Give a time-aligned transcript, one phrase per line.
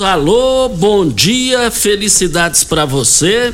[0.00, 3.52] Alô, bom dia, felicidades para você.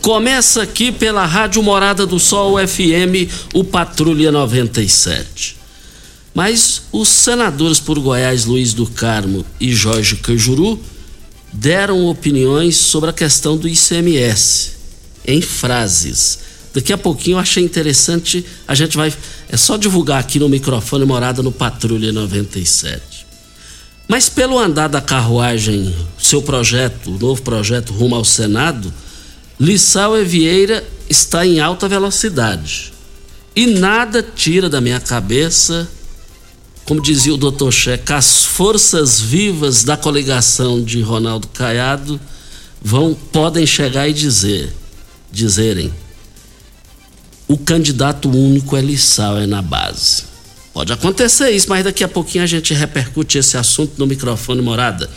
[0.00, 5.56] Começa aqui pela Rádio Morada do Sol FM, o Patrulha 97.
[6.32, 10.80] Mas os senadores por Goiás, Luiz do Carmo e Jorge Cajuru,
[11.52, 14.72] deram opiniões sobre a questão do ICMS,
[15.26, 16.38] em frases.
[16.72, 19.12] Daqui a pouquinho eu achei interessante, a gente vai.
[19.50, 23.13] É só divulgar aqui no microfone Morada no Patrulha 97.
[24.06, 28.92] Mas pelo andar da carruagem, seu projeto, o novo projeto rumo ao Senado,
[29.58, 32.92] Lissau e Vieira está em alta velocidade.
[33.56, 35.88] E nada tira da minha cabeça,
[36.84, 37.70] como dizia o Dr.
[37.70, 42.20] Checa, as forças vivas da coligação de Ronaldo Caiado
[42.82, 44.70] vão podem chegar e dizer,
[45.32, 45.92] dizerem,
[47.48, 50.33] o candidato único é Lissau, é na base.
[50.74, 55.08] Pode acontecer isso, mas daqui a pouquinho a gente repercute esse assunto no microfone morada.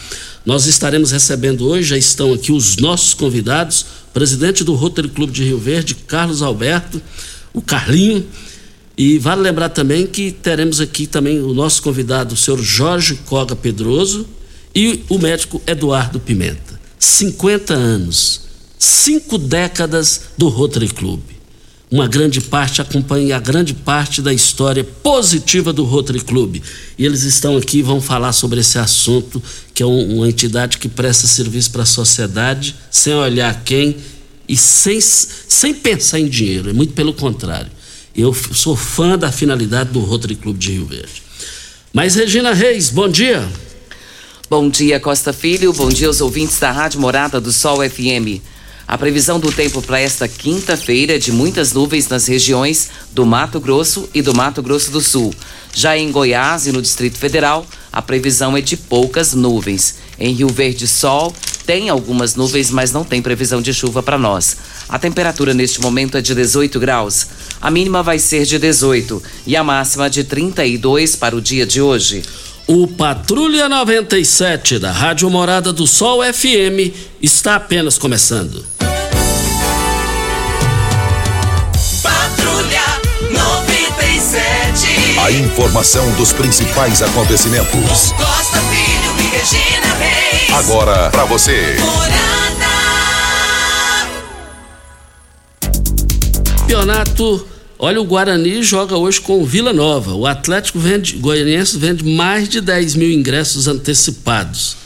[0.46, 5.44] Nós estaremos recebendo hoje, já estão aqui os nossos convidados, presidente do Rotary Clube de
[5.44, 7.02] Rio Verde, Carlos Alberto,
[7.56, 8.24] o Carlinho,
[8.96, 13.56] e vale lembrar também que teremos aqui também o nosso convidado, o senhor Jorge Coga
[13.56, 14.28] Pedroso,
[14.76, 16.80] e o médico Eduardo Pimenta.
[17.00, 18.42] 50 anos,
[18.78, 21.37] cinco décadas do Rotary Clube
[21.90, 26.62] uma grande parte acompanha a grande parte da história positiva do Rotary Club.
[26.98, 29.42] E eles estão aqui e vão falar sobre esse assunto,
[29.74, 33.96] que é um, uma entidade que presta serviço para a sociedade, sem olhar quem
[34.48, 37.72] e sem, sem pensar em dinheiro, é muito pelo contrário.
[38.16, 41.24] Eu sou fã da finalidade do Rotary Club de Rio Verde.
[41.94, 43.48] Mas Regina Reis, bom dia.
[44.50, 45.72] Bom dia, Costa Filho.
[45.74, 48.42] Bom dia aos ouvintes da Rádio Morada do Sol FM.
[48.88, 53.60] A previsão do tempo para esta quinta-feira é de muitas nuvens nas regiões do Mato
[53.60, 55.34] Grosso e do Mato Grosso do Sul.
[55.74, 59.96] Já em Goiás e no Distrito Federal, a previsão é de poucas nuvens.
[60.18, 61.36] Em Rio Verde, sol,
[61.66, 64.56] tem algumas nuvens, mas não tem previsão de chuva para nós.
[64.88, 67.28] A temperatura neste momento é de 18 graus.
[67.60, 71.82] A mínima vai ser de 18 e a máxima de 32 para o dia de
[71.82, 72.24] hoje.
[72.66, 78.77] O Patrulha 97 da Rádio Morada do Sol FM está apenas começando.
[82.38, 83.02] Patrulha
[83.32, 85.20] 97.
[85.20, 88.12] A informação dos principais acontecimentos.
[88.12, 90.54] Costa Filho e Regina Reis.
[90.54, 91.78] Agora para você.
[91.80, 92.68] Morada.
[96.60, 97.48] Campeonato.
[97.80, 100.14] Olha, o Guarani joga hoje com o Vila Nova.
[100.14, 104.78] O Atlético vende, Goianiense vende mais de 10 mil ingressos antecipados.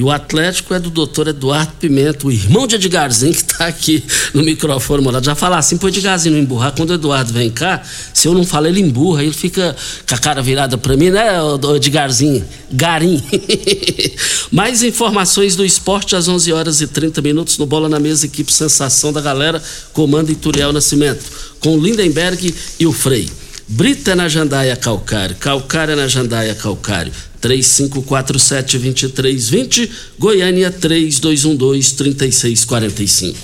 [0.00, 4.02] E o Atlético é do doutor Eduardo Pimenta, o irmão de Edgarzinho, que está aqui
[4.32, 5.26] no microfone morado.
[5.26, 6.72] Já falar assim, pro Edgarzinho não emburrar.
[6.74, 7.82] Quando o Eduardo vem cá,
[8.14, 9.22] se eu não falo, ele emburra.
[9.22, 9.76] Ele fica
[10.08, 11.28] com a cara virada para mim, né,
[11.76, 12.42] Edgarzinho?
[12.72, 13.22] Garim.
[14.50, 18.50] Mais informações do esporte às 11 horas e 30 minutos no Bola na Mesa, equipe
[18.50, 19.62] Sensação da Galera,
[19.92, 21.22] comando Ituriel Nascimento,
[21.60, 23.28] com o Lindenberg e o Frei.
[23.68, 27.12] Brita na Jandaia Calcário, Calcária na Jandaia Calcário.
[27.40, 33.34] 3547-2320, Goiânia 3212-3645.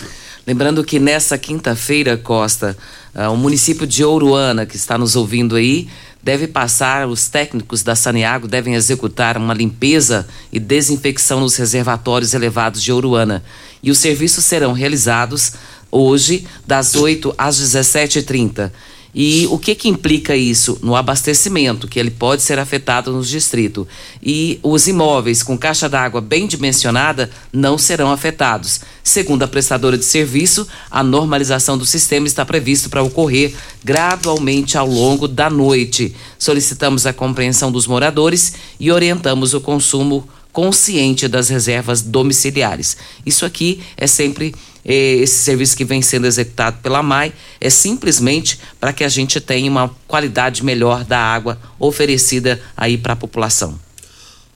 [0.47, 2.79] Lembrando que nessa quinta-feira, Costa,
[3.15, 5.89] uh, o município de Ouruana, que está nos ouvindo aí,
[6.23, 12.81] deve passar, os técnicos da Saniago devem executar uma limpeza e desinfecção nos reservatórios elevados
[12.83, 13.43] de Ouruana.
[13.83, 15.53] E os serviços serão realizados
[15.91, 18.71] hoje, das 8 às 17h30.
[19.19, 20.79] E o que que implica isso?
[20.83, 23.87] No abastecimento, que ele pode ser afetado nos distritos.
[24.23, 28.83] E os imóveis com caixa d'água bem dimensionada não serão afetados.
[29.03, 34.87] Segundo a prestadora de serviço, a normalização do sistema está previsto para ocorrer gradualmente ao
[34.87, 36.15] longo da noite.
[36.39, 42.97] Solicitamos a compreensão dos moradores e orientamos o consumo consciente das reservas domiciliares.
[43.27, 44.55] Isso aqui é sempre
[44.87, 49.39] eh, esse serviço que vem sendo executado pela MAI é simplesmente para que a gente
[49.39, 53.79] tenha uma qualidade melhor da água oferecida aí para a população.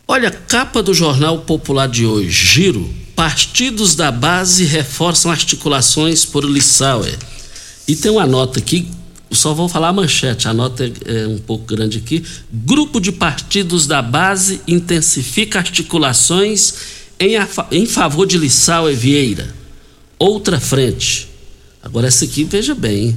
[0.08, 2.88] Olha, capa do Jornal Popular de hoje, Giro.
[3.14, 7.18] Partidos da base reforçam articulações por Lissauer.
[7.86, 8.90] E tem uma nota aqui,
[9.36, 12.24] só vou falar a manchete, a nota é, é um pouco grande aqui.
[12.52, 16.74] Grupo de partidos da base intensifica articulações
[17.18, 17.34] em,
[17.70, 19.60] em favor de Lissauer Vieira
[20.20, 21.30] outra frente.
[21.82, 23.16] Agora, essa aqui, veja bem.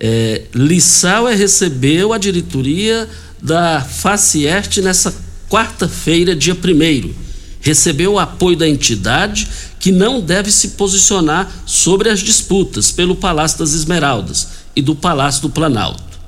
[0.00, 3.06] É, Lissau é recebeu a diretoria
[3.42, 5.14] da Facieste nessa
[5.50, 7.12] quarta-feira, dia 1
[7.60, 9.46] Recebeu o apoio da entidade
[9.78, 15.42] que não deve se posicionar sobre as disputas pelo Palácio das Esmeraldas e do Palácio
[15.42, 16.18] do Planalto.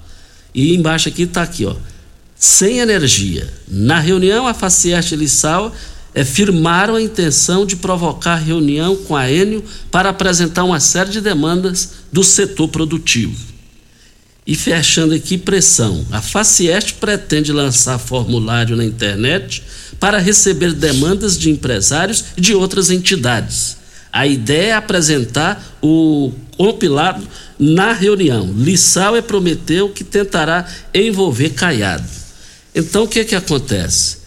[0.54, 1.75] E embaixo aqui está aqui, ó.
[2.37, 3.52] Sem energia.
[3.66, 5.75] Na reunião, a Facieste Lissau
[6.14, 11.20] é, firmaram a intenção de provocar reunião com a Enio para apresentar uma série de
[11.20, 13.52] demandas do setor produtivo.
[14.46, 19.62] E fechando aqui pressão, a Facieste pretende lançar formulário na internet
[19.98, 23.81] para receber demandas de empresários e de outras entidades.
[24.12, 27.26] A ideia é apresentar o compilado
[27.59, 28.53] na reunião.
[28.55, 32.05] Lissau é prometeu que tentará envolver Caiado.
[32.75, 34.19] Então o que que acontece?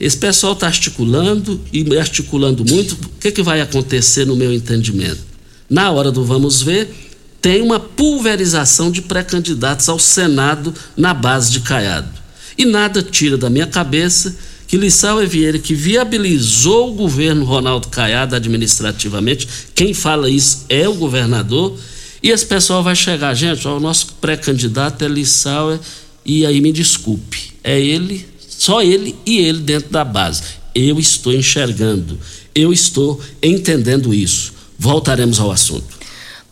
[0.00, 2.92] Esse pessoal está articulando e articulando muito.
[2.94, 5.20] O que, que vai acontecer no meu entendimento?
[5.68, 6.94] Na hora do vamos ver,
[7.40, 12.08] tem uma pulverização de pré-candidatos ao Senado na base de Caiado.
[12.56, 14.36] E nada tira da minha cabeça
[14.68, 20.94] que Lissau Vieira, que viabilizou o governo Ronaldo Caiado administrativamente, quem fala isso é o
[20.94, 21.76] governador,
[22.22, 25.80] e esse pessoal vai chegar, gente, ó, o nosso pré-candidato é Lissau,
[26.24, 28.28] e aí me desculpe, é ele
[28.58, 30.42] só ele e ele dentro da base.
[30.74, 32.18] Eu estou enxergando,
[32.52, 34.52] eu estou entendendo isso.
[34.76, 35.96] Voltaremos ao assunto.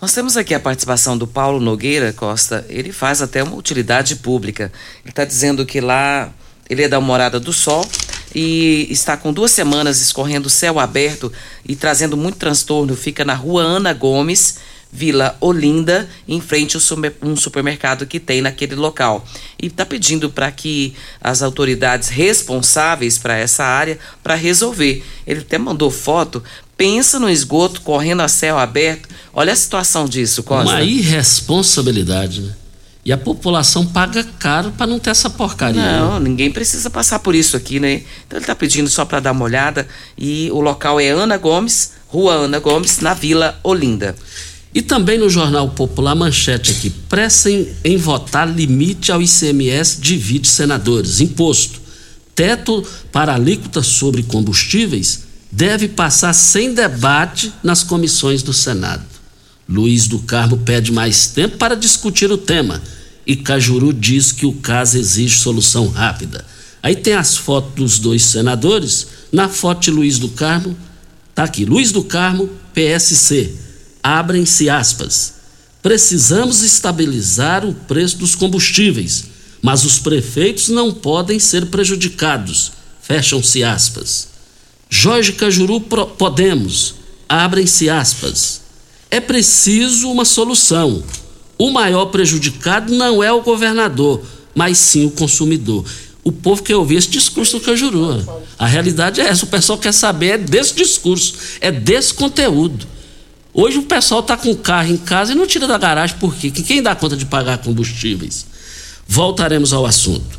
[0.01, 2.65] Nós temos aqui a participação do Paulo Nogueira Costa.
[2.69, 4.73] Ele faz até uma utilidade pública.
[5.03, 6.33] Ele está dizendo que lá
[6.69, 7.89] ele é da Morada do Sol
[8.35, 11.33] e está com duas semanas escorrendo céu aberto
[11.65, 12.97] e trazendo muito transtorno.
[12.97, 14.59] Fica na rua Ana Gomes
[14.93, 16.81] Vila Olinda, em frente a
[17.23, 19.27] um supermercado que tem naquele local.
[19.61, 25.05] E está pedindo para que as autoridades responsáveis para essa área para resolver.
[25.27, 26.43] Ele até mandou foto.
[26.77, 29.09] Pensa no esgoto correndo a céu aberto.
[29.35, 30.73] Olha a situação disso, Costa.
[30.77, 32.53] Uma irresponsabilidade, né?
[33.07, 35.81] E a população paga caro para não ter essa porcaria.
[35.81, 36.29] Não, né?
[36.29, 38.03] ninguém precisa passar por isso aqui, né?
[38.27, 39.87] Então ele está pedindo só para dar uma olhada.
[40.19, 44.17] E o local é Ana Gomes, Rua Ana Gomes, na Vila Olinda.
[44.75, 51.21] E também no Jornal Popular, manchete aqui: pressem em votar limite ao ICMS divide senadores.
[51.21, 51.81] Imposto.
[52.35, 55.21] Teto para alíquota sobre combustíveis
[55.53, 59.05] deve passar sem debate nas comissões do Senado.
[59.69, 62.83] Luiz do Carmo pede mais tempo para discutir o tema
[63.27, 66.45] e Cajuru diz que o caso exige solução rápida.
[66.83, 69.09] Aí tem as fotos dos dois senadores.
[69.33, 70.77] Na foto de Luiz do Carmo,
[71.35, 73.67] tá aqui: Luiz do Carmo, PSC
[74.07, 75.35] abrem-se aspas.
[75.83, 79.25] Precisamos estabilizar o preço dos combustíveis,
[79.61, 82.71] mas os prefeitos não podem ser prejudicados.
[83.03, 84.29] Fecham-se aspas.
[84.89, 86.95] Jorge Cajuru Podemos,
[87.29, 88.61] abrem-se aspas.
[89.11, 91.03] É preciso uma solução.
[91.59, 94.23] O maior prejudicado não é o governador,
[94.55, 95.85] mas sim o consumidor.
[96.23, 98.25] O povo quer ouvir esse discurso do Cajuru.
[98.59, 102.87] A realidade é essa, o pessoal quer saber é desse discurso, é desse conteúdo.
[103.55, 106.35] Hoje o pessoal está com o carro em casa e não tira da garagem, por
[106.35, 106.51] quê?
[106.51, 108.45] Quem dá conta de pagar combustíveis?
[109.07, 110.39] Voltaremos ao assunto.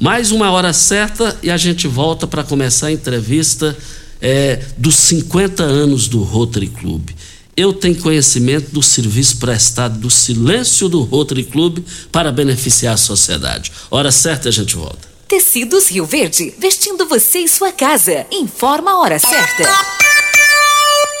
[0.00, 3.76] Mais uma hora certa e a gente volta para começar a entrevista
[4.20, 7.10] é, dos 50 anos do Rotary Club.
[7.56, 11.78] Eu tenho conhecimento do serviço prestado do silêncio do Rotary Club
[12.12, 13.72] para beneficiar a sociedade.
[13.90, 15.08] Hora certa a gente volta.
[15.26, 18.26] Tecidos Rio Verde, vestindo você e sua casa.
[18.30, 20.05] Informa a hora certa.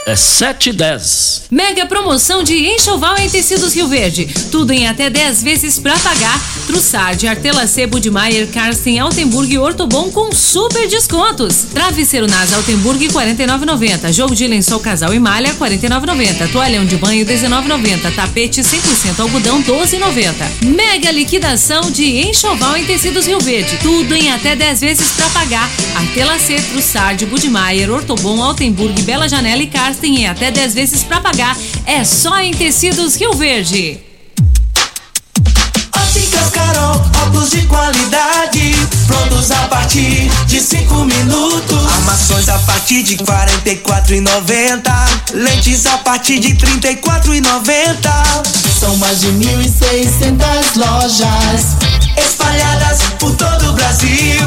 [0.08, 1.42] É 7 e 10.
[1.50, 4.28] Mega promoção de enxoval em tecidos Rio Verde.
[4.52, 6.40] Tudo em até 10 vezes pra pagar.
[6.64, 11.66] Trussard, Artela Sebo de Maier, Karsten, Altenburg e Ortobon com super descontos.
[11.74, 14.12] Travesseiro Nas Altenburg 49,90.
[14.12, 16.52] Jogo de lençol casal e malha 49,90.
[16.52, 18.14] Toalhão de banho 19,90.
[18.14, 20.66] Tapete 100% algodão 12,90.
[20.66, 23.76] Mega liquidação de enxoval em tecidos Rio Verde.
[23.82, 25.68] Tudo em até 10 vezes pra pagar.
[25.96, 31.20] Artela C, Trussard, Budmeier, Ortobon, Altenburg, Bela Janela e Karsten em até 10 vezes pra
[31.20, 31.56] pagar.
[31.86, 33.98] É só em tecidos Rio Verde.
[35.94, 38.74] Óticas Carol, óculos de qualidade,
[39.06, 41.86] prontos a partir de 5 minutos.
[41.94, 44.92] Armações a partir de 44,90.
[45.32, 47.96] Lentes a partir de 34,90.
[48.78, 54.42] São mais de 1.600 lojas espalhadas por todo o Brasil.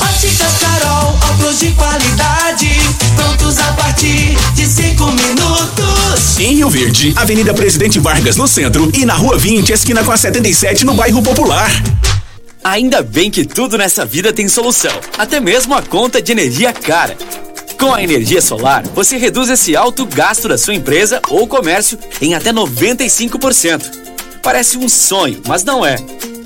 [0.00, 2.70] Óticas Carol, óculos de qualidade,
[3.16, 6.38] prontos a partir de 5 minutos.
[6.38, 10.16] Em Rio Verde, Avenida Presidente Vargas no centro e na Rua 20, esquina com a
[10.16, 11.70] 77 no bairro Popular.
[12.62, 17.16] Ainda bem que tudo nessa vida tem solução, até mesmo a conta de energia cara.
[17.78, 22.34] Com a energia solar, você reduz esse alto gasto da sua empresa ou comércio em
[22.34, 23.82] até 95%.
[24.42, 25.96] Parece um sonho, mas não é.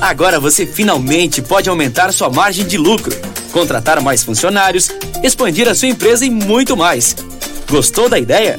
[0.00, 3.14] Agora você finalmente pode aumentar sua margem de lucro,
[3.52, 4.88] contratar mais funcionários,
[5.22, 7.14] expandir a sua empresa e muito mais.
[7.68, 8.58] Gostou da ideia?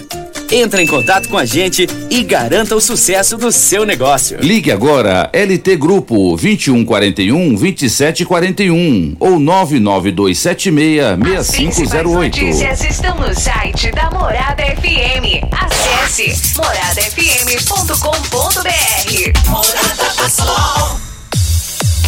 [0.53, 4.37] Entre em contato com a gente e garanta o sucesso do seu negócio.
[4.41, 12.41] Ligue agora LT Grupo 2141 2741 ou 99276 Principais 6508.
[12.41, 15.39] notícias estão no site da Morada FM.
[15.53, 19.49] Acesse moradafm.com.br.
[19.49, 21.00] Morada do Sol.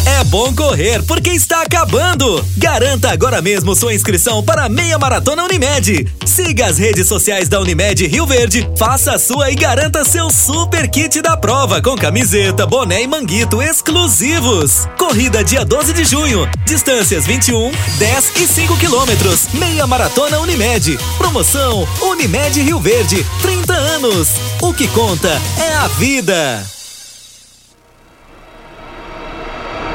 [0.06, 2.44] É bom correr porque está acabando.
[2.58, 6.06] Garanta agora mesmo sua inscrição para a Meia Maratona Unimed.
[6.26, 10.88] Siga as redes sociais da Unimed Rio Verde, faça a sua e garanta seu super
[10.88, 14.86] kit da prova com camiseta, boné e manguito exclusivos.
[14.98, 16.48] Corrida dia 12 de junho.
[16.66, 19.48] Distâncias 21, 10 e 5 quilômetros.
[19.54, 20.98] Meia Maratona Unimed.
[21.16, 23.24] Promoção Unimed Rio Verde.
[23.40, 24.28] 30 anos.
[24.60, 26.73] O que conta é a vida.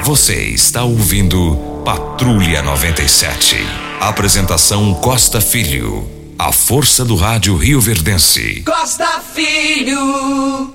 [0.00, 3.56] Você está ouvindo Patrulha 97.
[4.00, 6.08] Apresentação Costa Filho.
[6.36, 8.62] A força do rádio Rio Verdense.
[8.62, 10.74] Costa Filho.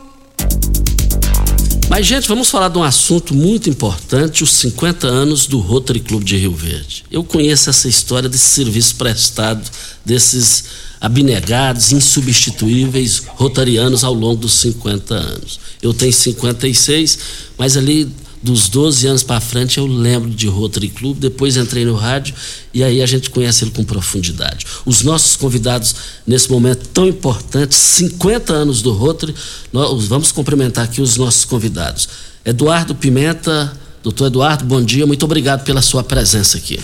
[1.89, 6.23] Mas, gente, vamos falar de um assunto muito importante: os 50 anos do Rotary Clube
[6.23, 7.03] de Rio Verde.
[7.11, 9.67] Eu conheço essa história desse serviço prestado,
[10.05, 10.63] desses
[11.01, 15.59] abnegados, insubstituíveis rotarianos ao longo dos 50 anos.
[15.81, 17.19] Eu tenho 56,
[17.57, 18.09] mas ali
[18.41, 22.35] dos 12 anos para frente eu lembro de Rotary Club, depois entrei no rádio
[22.73, 24.65] e aí a gente conhece ele com profundidade.
[24.85, 29.33] Os nossos convidados nesse momento tão importante, 50 anos do Rotary,
[29.73, 32.07] nós vamos cumprimentar aqui os nossos convidados.
[32.45, 36.79] Eduardo Pimenta, doutor Eduardo, bom dia, muito obrigado pela sua presença aqui.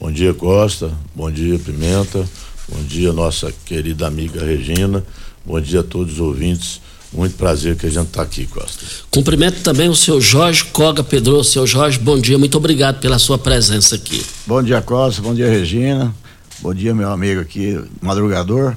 [0.00, 2.28] Bom dia, Costa, bom dia, Pimenta,
[2.68, 5.04] bom dia, nossa querida amiga Regina,
[5.46, 6.83] bom dia a todos os ouvintes
[7.14, 8.84] muito prazer que a gente está aqui, Costa.
[9.10, 11.44] Cumprimento também o seu Jorge Coga Pedro.
[11.44, 14.24] Seu Jorge, bom dia, muito obrigado pela sua presença aqui.
[14.46, 16.14] Bom dia, Costa, bom dia, Regina.
[16.60, 18.74] Bom dia, meu amigo aqui, madrugador.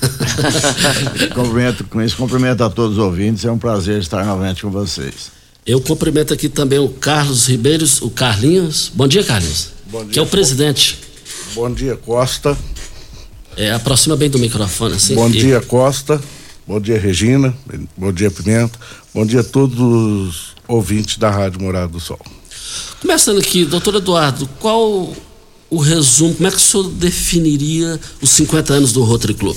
[1.34, 3.44] cumprimento, com isso, cumprimento a todos os ouvintes.
[3.44, 5.30] É um prazer estar novamente com vocês.
[5.64, 8.90] Eu cumprimento aqui também o Carlos Ribeiros, o Carlinhos.
[8.92, 9.68] Bom dia, Carlinhos.
[9.86, 10.98] Bom dia, que é o presidente.
[11.54, 12.56] Bom dia, Costa.
[13.56, 15.14] É, aproxima bem do microfone, assim.
[15.14, 15.32] Bom e...
[15.32, 16.20] dia, Costa.
[16.72, 17.54] Bom dia, Regina.
[17.98, 18.78] Bom dia, Pimenta.
[19.12, 22.18] Bom dia a todos os ouvintes da Rádio Morada do Sol.
[22.98, 25.14] Começando aqui, doutor Eduardo, qual
[25.68, 29.54] o resumo, como é que o senhor definiria os 50 anos do Rotary Club?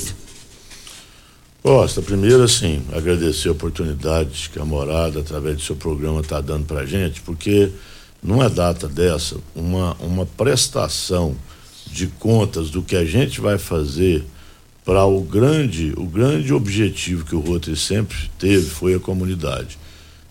[1.63, 6.65] Costa, primeiro assim, agradecer a oportunidade que a morada, através do seu programa, está dando
[6.65, 7.71] para gente, porque
[8.21, 11.33] numa data dessa, uma, uma prestação
[11.89, 14.21] de contas do que a gente vai fazer
[14.85, 19.79] para o grande, o grande objetivo que o Rotary sempre teve foi a comunidade.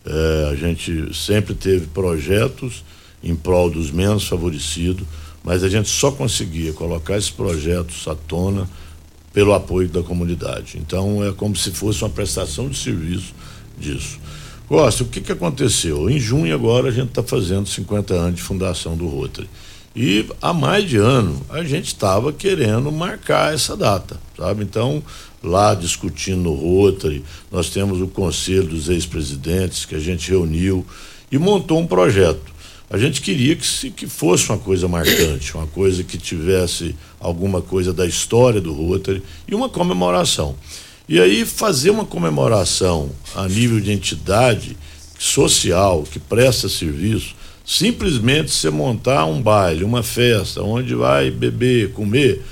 [0.07, 2.85] É, a gente sempre teve projetos
[3.23, 5.05] em prol dos menos favorecidos,
[5.43, 8.69] mas a gente só conseguia colocar esses projetos à tona
[9.33, 10.79] pelo apoio da comunidade.
[10.79, 13.35] Então é como se fosse uma prestação de serviço
[13.77, 14.21] disso.
[14.69, 16.09] Costa, o que, que aconteceu?
[16.09, 19.49] Em junho agora a gente está fazendo 50 anos de fundação do Rotary.
[19.97, 24.65] E há mais de ano a gente estava querendo marcar essa data, sabe?
[24.65, 25.01] Então,
[25.41, 30.85] lá discutindo no Rotary, nós temos o conselho dos ex-presidentes que a gente reuniu
[31.31, 32.53] e montou um projeto.
[32.91, 37.63] A gente queria que, se, que fosse uma coisa marcante, uma coisa que tivesse alguma
[37.63, 40.57] coisa da história do Rotary e uma comemoração.
[41.09, 44.77] E aí fazer uma comemoração a nível de entidade
[45.19, 52.43] social que presta serviço Simplesmente você montar um baile, uma festa, onde vai beber, comer,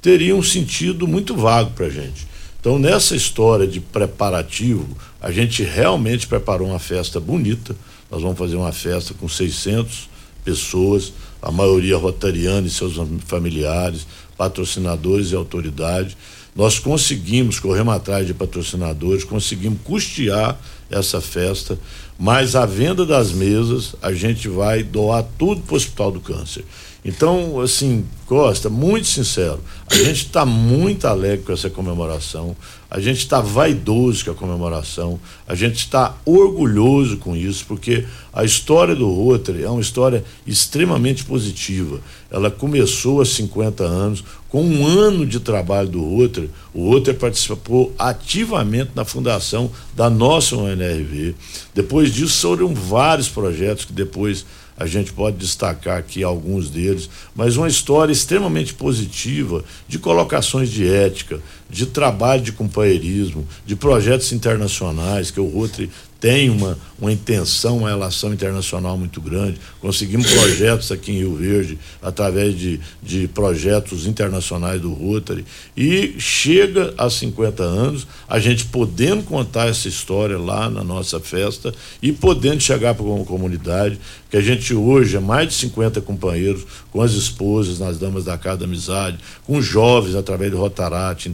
[0.00, 2.26] teria um sentido muito vago para a gente.
[2.60, 7.74] Então, nessa história de preparativo, a gente realmente preparou uma festa bonita.
[8.08, 10.08] Nós vamos fazer uma festa com 600
[10.44, 12.94] pessoas, a maioria rotariana e seus
[13.26, 16.16] familiares, patrocinadores e autoridade.
[16.54, 20.56] Nós conseguimos, corremos atrás de patrocinadores, conseguimos custear
[20.92, 21.78] essa festa,
[22.18, 26.64] mas a venda das mesas a gente vai doar tudo para o Hospital do Câncer.
[27.04, 32.56] Então, assim, Costa, muito sincero, a gente está muito alegre com essa comemoração,
[32.94, 38.44] a gente está vaidoso com a comemoração, a gente está orgulhoso com isso, porque a
[38.44, 42.02] história do Rotary é uma história extremamente positiva.
[42.30, 47.94] Ela começou há 50 anos, com um ano de trabalho do Rotary, o Rotary participou
[47.98, 51.34] ativamente na fundação da nossa UNRV.
[51.74, 54.44] Depois disso, foram vários projetos que depois
[54.76, 60.86] a gente pode destacar aqui alguns deles, mas uma história extremamente positiva de colocações de
[60.86, 61.40] ética,
[61.72, 65.90] de trabalho de companheirismo, de projetos internacionais que o Rotary
[66.22, 69.58] tem uma, uma intenção, uma relação internacional muito grande.
[69.80, 75.44] Conseguimos projetos aqui em Rio Verde, através de, de projetos internacionais do Rotary.
[75.76, 81.74] E chega a 50 anos, a gente podendo contar essa história lá na nossa festa
[82.00, 83.98] e podendo chegar para uma comunidade,
[84.30, 88.38] que a gente hoje é mais de 50 companheiros, com as esposas, nas damas da
[88.38, 91.28] Casa da Amizade, com jovens através do Rotarate,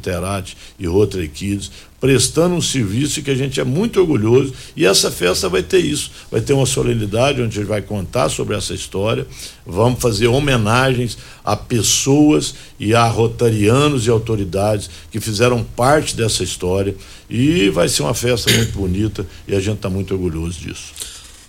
[0.78, 5.48] E Rotary Kids, prestando um serviço que a gente é muito orgulhoso e essa festa
[5.48, 9.26] vai ter isso, vai ter uma solenidade onde a gente vai contar sobre essa história,
[9.66, 16.94] vamos fazer homenagens a pessoas e a rotarianos e autoridades que fizeram parte dessa história
[17.28, 20.92] e vai ser uma festa muito bonita e a gente está muito orgulhoso disso.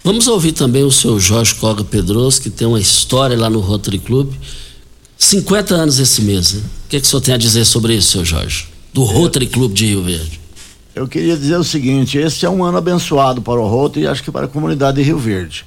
[0.04, 4.00] Vamos ouvir também o seu Jorge Coga Pedroso, que tem uma história lá no Rotary
[4.00, 4.34] Club.
[5.22, 6.54] 50 anos esse mês.
[6.54, 6.62] Né?
[6.86, 8.70] O que, é que o senhor tem a dizer sobre isso, seu Jorge?
[8.94, 10.40] Do Rotary Club de Rio Verde.
[10.96, 14.24] Eu queria dizer o seguinte: esse é um ano abençoado para o Rotary e acho
[14.24, 15.66] que para a comunidade de Rio Verde.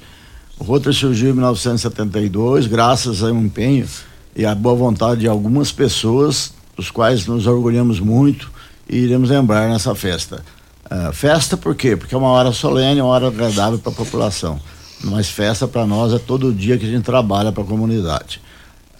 [0.57, 3.87] O Rotary surgiu em 1972, graças a um empenho
[4.35, 8.51] e à boa vontade de algumas pessoas, dos quais nos orgulhamos muito
[8.89, 10.43] e iremos lembrar nessa festa.
[10.85, 11.95] Uh, festa por quê?
[11.95, 14.59] Porque é uma hora solene, uma hora agradável para a população.
[15.03, 18.41] Mas festa para nós é todo dia que a gente trabalha para a comunidade.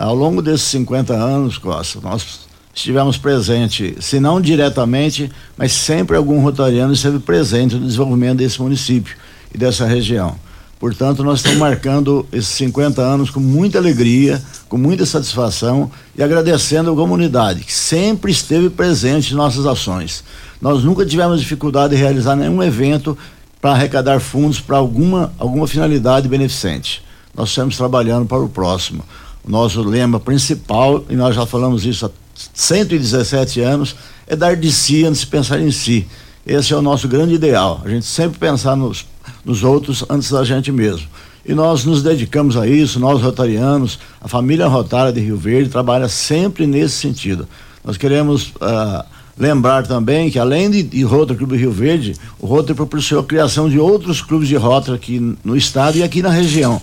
[0.04, 2.42] Ao longo desses 50 anos, Costa, nós
[2.76, 9.16] estivemos presentes, se não diretamente, mas sempre algum rotariano esteve presente no desenvolvimento desse município
[9.56, 10.36] e dessa região.
[10.78, 16.92] Portanto, nós estamos marcando esses 50 anos com muita alegria, com muita satisfação e agradecendo
[16.92, 20.22] a comunidade que sempre esteve presente em nossas ações.
[20.62, 23.18] Nós nunca tivemos dificuldade de realizar nenhum evento
[23.62, 27.02] para arrecadar fundos para alguma, alguma finalidade beneficente.
[27.34, 29.02] Nós estamos trabalhando para o próximo.
[29.45, 32.12] O nosso lema principal, e nós já falamos isso há
[32.53, 36.08] 117 anos, é dar de si antes de pensar em si.
[36.45, 37.82] Esse é o nosso grande ideal.
[37.84, 39.06] A gente sempre pensar nos,
[39.43, 41.08] nos outros antes da gente mesmo.
[41.45, 46.08] E nós nos dedicamos a isso, nós rotarianos, a família rotária de Rio Verde trabalha
[46.08, 47.47] sempre nesse sentido.
[47.84, 49.03] Nós queremos uh,
[49.38, 53.69] lembrar também que além de, de Rotary Clube Rio Verde, o Rotary proporcionou a criação
[53.69, 56.82] de outros clubes de Rotary aqui no estado e aqui na região.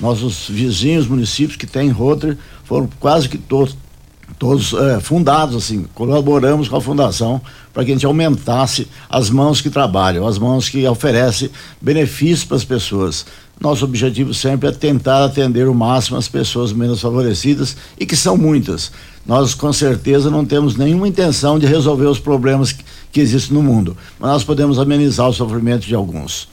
[0.00, 3.76] Nossos vizinhos municípios que têm Rotary foram quase que todos
[4.38, 7.42] todos é, fundados assim, colaboramos com a fundação
[7.74, 12.56] para que a gente aumentasse as mãos que trabalham, as mãos que oferecem benefícios para
[12.56, 13.26] as pessoas.
[13.60, 18.34] Nosso objetivo sempre é tentar atender o máximo as pessoas menos favorecidas e que são
[18.34, 18.90] muitas.
[19.26, 22.82] Nós com certeza não temos nenhuma intenção de resolver os problemas que,
[23.12, 26.48] que existem no mundo, mas nós podemos amenizar o sofrimento de alguns.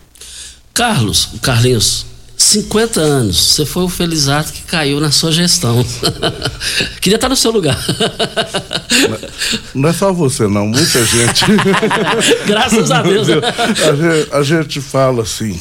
[0.73, 2.05] Carlos, Carlinhos,
[2.47, 5.86] 50 anos, você foi o Felizato que caiu na sua gestão.
[7.01, 7.77] Queria estar no seu lugar.
[9.75, 11.43] Não é só você, não, muita gente.
[12.47, 13.27] Graças a Deus.
[13.29, 15.60] A gente, a gente fala assim,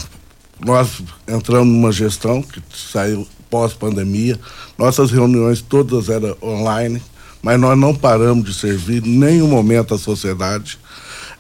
[0.65, 4.39] nós entramos numa gestão que saiu pós-pandemia,
[4.79, 7.03] nossas reuniões todas eram online,
[7.43, 10.79] mas nós não paramos de servir em nenhum momento a sociedade.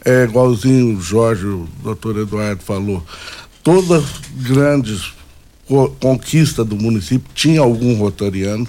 [0.04, 3.04] É igualzinho o Jorge, o doutor Eduardo falou,
[3.62, 5.15] todas grandes
[6.00, 8.66] conquista do município tinha algum rotariano.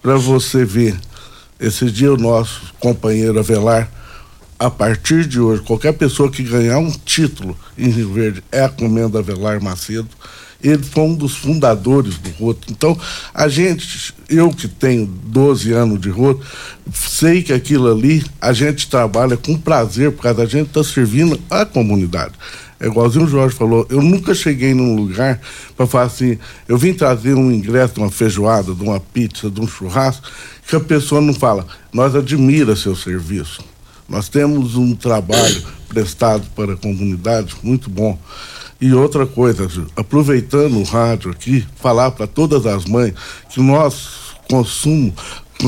[0.00, 0.98] Para você ver,
[1.60, 3.90] esse dia o nosso companheiro Avelar,
[4.58, 8.68] a partir de hoje, qualquer pessoa que ganhar um título em Rio Verde é a
[8.68, 10.08] Comenda Avelar Macedo.
[10.62, 12.68] Ele foi um dos fundadores do Roto.
[12.70, 12.96] Então,
[13.34, 16.46] a gente, eu que tenho 12 anos de Roto,
[16.94, 21.66] sei que aquilo ali a gente trabalha com prazer, porque a gente está servindo a
[21.66, 22.34] comunidade.
[22.82, 25.40] É igualzinho o Jorge falou, eu nunca cheguei num lugar
[25.76, 29.60] para falar assim, eu vim trazer um ingresso de uma feijoada, de uma pizza, de
[29.60, 30.28] um churrasco,
[30.66, 33.62] que a pessoa não fala, nós admira seu serviço.
[34.08, 38.18] Nós temos um trabalho prestado para a comunidade muito bom.
[38.80, 43.14] E outra coisa, aproveitando o rádio aqui, falar para todas as mães
[43.48, 45.14] que nosso consumo,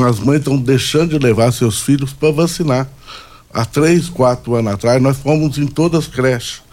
[0.05, 2.89] as mães estão deixando de levar seus filhos para vacinar.
[3.53, 6.65] Há três, quatro anos atrás, nós fomos em todas as creches.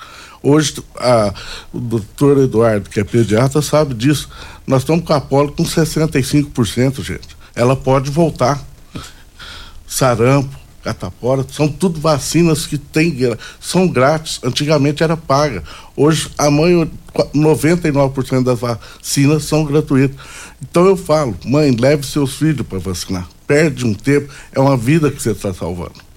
[0.43, 1.33] Hoje, a,
[1.71, 4.29] o doutor Eduardo, que é pediatra, sabe disso.
[4.65, 7.37] Nós estamos com a polo com 65%, gente.
[7.55, 8.59] Ela pode voltar.
[9.85, 13.15] Sarampo, catapora, são tudo vacinas que tem,
[13.59, 14.39] são grátis.
[14.43, 15.63] Antigamente era paga.
[15.95, 16.89] Hoje, a mãe,
[17.35, 20.17] 99% das vacinas são gratuitas.
[20.61, 23.27] Então eu falo, mãe, leve seus filhos para vacinar.
[23.45, 26.10] Perde um tempo, é uma vida que você está salvando.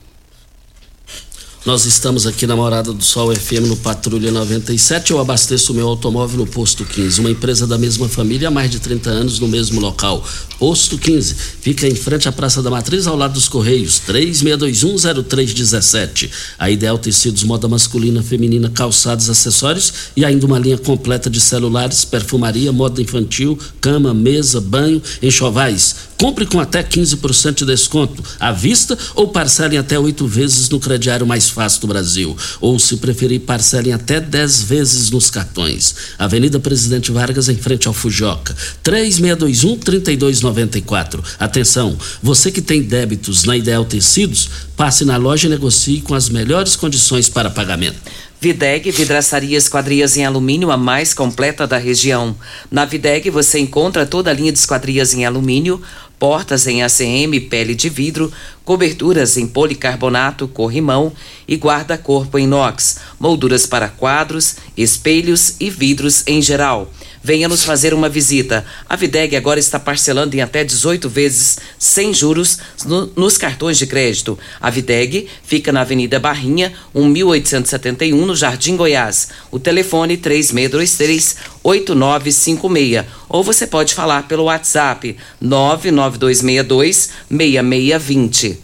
[1.64, 5.12] Nós estamos aqui na Morada do Sol FM no Patrulha 97.
[5.12, 8.70] Eu abasteço o meu automóvel no Posto 15, uma empresa da mesma família há mais
[8.70, 10.22] de 30 anos no mesmo local.
[10.58, 16.30] Posto 15 fica em frente à Praça da Matriz, ao lado dos Correios, 36210317.
[16.58, 22.04] A Ideal Tecidos, moda masculina, feminina, calçados, acessórios e ainda uma linha completa de celulares,
[22.04, 26.12] perfumaria, moda infantil, cama, mesa, banho, enxovais.
[26.18, 31.26] Compre com até 15% de desconto à vista ou parcelem até oito vezes no crediário
[31.26, 32.36] mais fácil do Brasil.
[32.60, 35.94] Ou, se preferir, parcelem até 10 vezes nos cartões.
[36.18, 38.54] Avenida Presidente Vargas, em frente ao Fujoca.
[38.84, 41.20] 3621-3294.
[41.38, 46.28] Atenção, você que tem débitos na Ideal Tecidos, passe na loja e negocie com as
[46.28, 47.98] melhores condições para pagamento.
[48.44, 52.36] Videg Vidraçaria Esquadrias em Alumínio, a mais completa da região.
[52.70, 55.80] Na Videg você encontra toda a linha de esquadrias em alumínio,
[56.24, 58.32] portas em ACM, pele de vidro,
[58.64, 61.12] coberturas em policarbonato, corrimão
[61.46, 66.90] e guarda-corpo inox, molduras para quadros, espelhos e vidros em geral.
[67.26, 68.66] Venha nos fazer uma visita.
[68.86, 73.86] A Videg agora está parcelando em até 18 vezes sem juros no- nos cartões de
[73.86, 74.38] crédito.
[74.60, 79.28] A Videg fica na Avenida Barrinha, 1871, no Jardim Goiás.
[79.50, 83.04] O telefone 3623 8956.
[83.28, 88.58] Ou você pode falar pelo WhatsApp 99262 6620.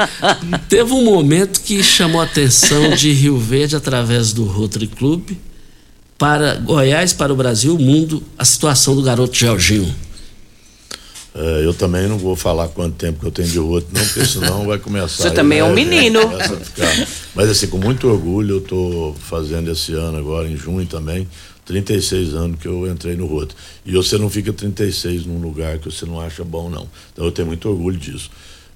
[0.69, 5.31] teve um momento que chamou a atenção de Rio Verde através do Rotary Club
[6.17, 9.93] para Goiás, para o Brasil, o mundo, a situação do garoto Gelginho.
[11.35, 14.27] É, eu também não vou falar quanto tempo que eu tenho de Rotary, não, porque
[14.27, 15.23] senão vai começar.
[15.23, 16.21] Você também é um menino.
[16.63, 17.09] Ficar...
[17.35, 21.27] Mas assim, com muito orgulho, eu estou fazendo esse ano agora, em junho também,
[21.65, 23.59] 36 anos que eu entrei no Rotary.
[23.87, 26.87] E você não fica 36 num lugar que você não acha bom, não.
[27.13, 28.31] Então eu tenho muito orgulho disso.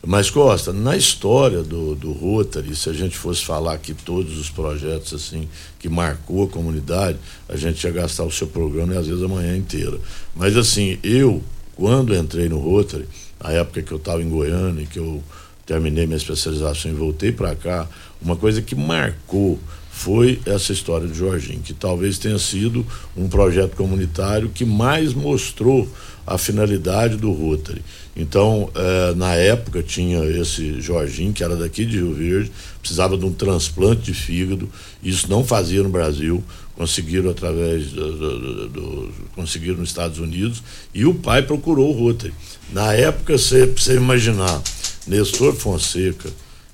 [0.06, 4.48] Mas, Costa, na história do, do Rotary, se a gente fosse falar aqui todos os
[4.48, 9.06] projetos assim que marcou a comunidade, a gente ia gastar o seu programa e às
[9.06, 9.98] vezes a manhã inteira.
[10.34, 11.42] Mas assim, eu
[11.76, 13.06] quando entrei no Rotary,
[13.40, 15.22] na época que eu estava em Goiânia e que eu
[15.64, 17.86] terminei minha especialização e voltei para cá,
[18.20, 19.60] uma coisa que marcou
[19.90, 22.84] foi essa história do Jorginho, que talvez tenha sido
[23.16, 25.88] um projeto comunitário que mais mostrou
[26.26, 27.82] a finalidade do Rotary.
[28.14, 33.24] Então, eh, na época tinha esse Jorginho, que era daqui de Rio Verde, precisava de
[33.24, 34.68] um transplante de fígado,
[35.02, 36.44] isso não fazia no Brasil,
[36.76, 40.62] conseguiram através do, do, do, conseguiram nos Estados Unidos
[40.94, 42.34] e o pai procurou o Rotary.
[42.70, 44.62] Na época, você imaginar,
[45.06, 46.30] Nestor Fonseca,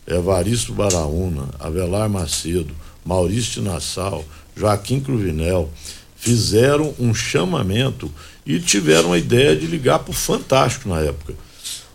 [0.07, 4.25] Evaristo Baraúna, Avelar Macedo, Maurício Nassau,
[4.57, 5.71] Joaquim Cruvinel,
[6.17, 8.13] fizeram um chamamento
[8.45, 11.35] e tiveram a ideia de ligar para o Fantástico na época.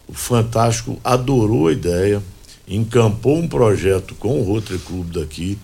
[0.07, 2.23] O Fantástico adorou a ideia,
[2.67, 5.57] encampou um projeto com o Rotary Club daqui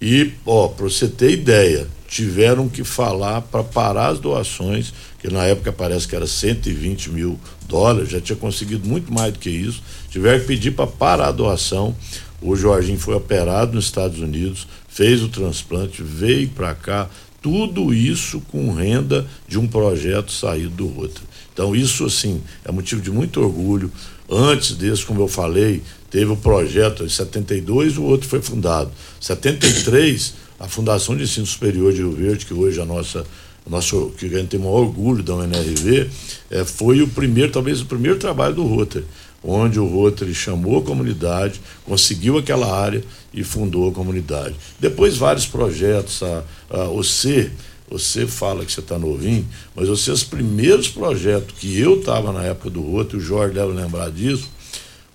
[0.00, 5.44] e, ó, para você ter ideia, tiveram que falar para parar as doações, que na
[5.44, 9.82] época parece que era 120 mil dólares, já tinha conseguido muito mais do que isso.
[10.10, 11.94] Tiveram que pedir para parar a doação.
[12.40, 17.10] O Jorginho foi operado nos Estados Unidos, fez o transplante, veio para cá,
[17.42, 21.26] tudo isso com renda de um projeto saído do Rotary.
[21.52, 23.90] Então, isso, assim, é motivo de muito orgulho.
[24.30, 28.90] Antes desse, como eu falei, teve o projeto em 72, o outro foi fundado.
[29.20, 33.24] 73, a Fundação de Ensino Superior de Rio Verde, que hoje é a nossa
[33.68, 36.08] nosso que a gente tem o maior orgulho da UNRV,
[36.50, 39.04] é, foi o primeiro, talvez o primeiro trabalho do Rotary,
[39.42, 44.54] onde o Rotary chamou a comunidade, conseguiu aquela área e fundou a comunidade.
[44.80, 47.50] Depois vários projetos, a, a, o C,
[47.90, 52.42] você fala que você está novinho, mas você, os primeiros projetos que eu estava na
[52.42, 54.48] época do Rotary, o Jorge deve lembrar disso,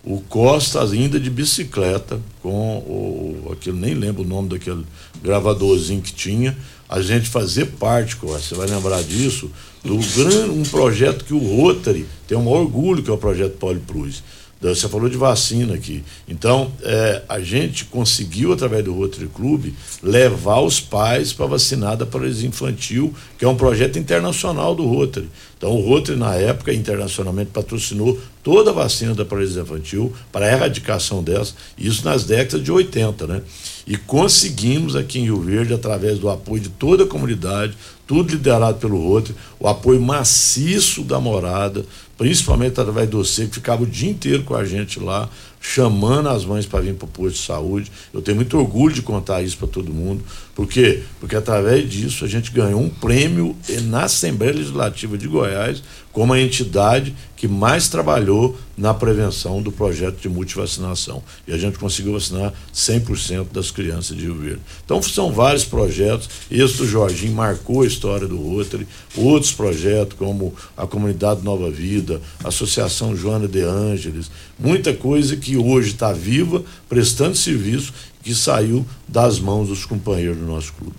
[0.04, 4.84] o Costa ainda de bicicleta, com o, aquele, nem lembro o nome daquele
[5.22, 6.58] gravadorzinho que tinha,
[6.90, 9.50] a gente fazer parte, Costa, você vai lembrar disso,
[9.84, 14.22] do grande, um projeto que o Rotary tem um orgulho, que é o projeto Poliprus.
[14.70, 16.04] Você falou de vacina aqui.
[16.28, 22.06] Então, é, a gente conseguiu, através do Rotary Club, levar os pais para vacinar da
[22.06, 25.30] paralisia infantil, que é um projeto internacional do Rotary.
[25.58, 30.52] Então, o Rotary, na época, internacionalmente patrocinou toda a vacina da paralisia infantil para a
[30.52, 33.42] erradicação dessa, isso nas décadas de 80, né?
[33.88, 38.78] E conseguimos aqui em Rio Verde, através do apoio de toda a comunidade, tudo liderado
[38.80, 41.86] pelo Rotary, o apoio maciço da morada,
[42.18, 46.46] principalmente através do você, que ficava o dia inteiro com a gente lá, chamando as
[46.46, 47.92] mães para vir para o posto de saúde.
[48.14, 50.24] Eu tenho muito orgulho de contar isso para todo mundo.
[50.56, 51.02] Por quê?
[51.20, 56.40] Porque através disso a gente ganhou um prêmio na Assembleia Legislativa de Goiás como a
[56.40, 61.22] entidade que mais trabalhou na prevenção do projeto de multivacinação.
[61.48, 64.62] E a gente conseguiu vacinar 100% das crianças de Rio Verde.
[64.86, 66.30] Então são vários projetos.
[66.50, 68.88] Esse do Jorginho marcou a história do Rotary.
[69.18, 75.58] Outros projetos, como a Comunidade Nova Vida, a Associação Joana de Ângeles, muita coisa que
[75.58, 77.92] hoje está viva, prestando serviço,
[78.24, 80.96] que saiu das mãos dos companheiros do nosso clube.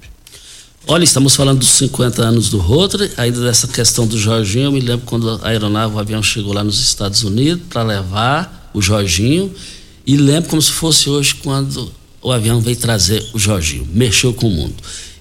[0.86, 4.66] Olha, estamos falando dos 50 anos do Rotary, ainda dessa questão do Jorginho.
[4.66, 8.70] Eu me lembro quando a aeronave, o avião chegou lá nos Estados Unidos para levar
[8.74, 9.50] o Jorginho.
[10.06, 13.88] E lembro como se fosse hoje quando o avião veio trazer o Jorginho.
[13.94, 14.74] Mexeu com o mundo.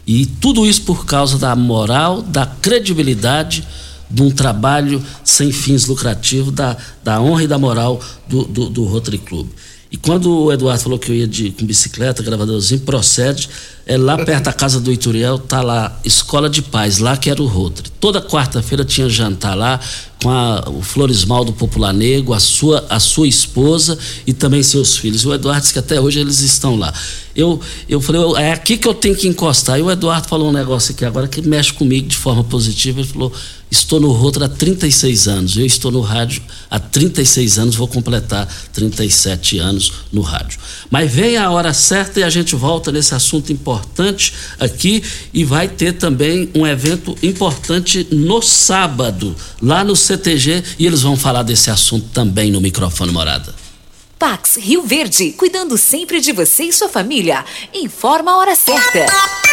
[0.06, 3.66] E tudo isso por causa da moral, da credibilidade
[4.12, 8.84] de um trabalho sem fins lucrativos, da, da honra e da moral do, do, do
[8.84, 9.48] Rotary Club.
[9.94, 13.48] E quando o Eduardo falou que eu ia de, com bicicleta, gravadorzinho, procede,
[13.86, 17.40] é lá perto da casa do Ituriel, tá lá, Escola de Paz, lá que era
[17.40, 17.92] o Rotary.
[18.00, 19.80] Toda quarta-feira tinha jantar lá
[20.20, 24.98] com a, o Florismal do Popular Negro, a sua, a sua esposa e também seus
[24.98, 25.28] filhos.
[25.28, 26.92] O Eduardo disse que até hoje eles estão lá.
[27.36, 29.78] Eu, eu falei, é aqui que eu tenho que encostar.
[29.78, 33.00] E o Eduardo falou um negócio aqui agora que mexe comigo de forma positiva.
[33.00, 33.32] Ele falou:
[33.74, 35.58] estou no Rotary há 36 anos.
[35.58, 40.60] Eu estou no rádio há 36 anos, vou completar 37 anos no rádio.
[40.90, 45.68] Mas vem a hora certa e a gente volta nesse assunto importante aqui e vai
[45.68, 51.72] ter também um evento importante no sábado, lá no CTG, e eles vão falar desse
[51.72, 53.54] assunto também no microfone morada.
[54.20, 57.44] Pax Rio Verde, cuidando sempre de você e sua família.
[57.74, 59.53] Informa a hora certa.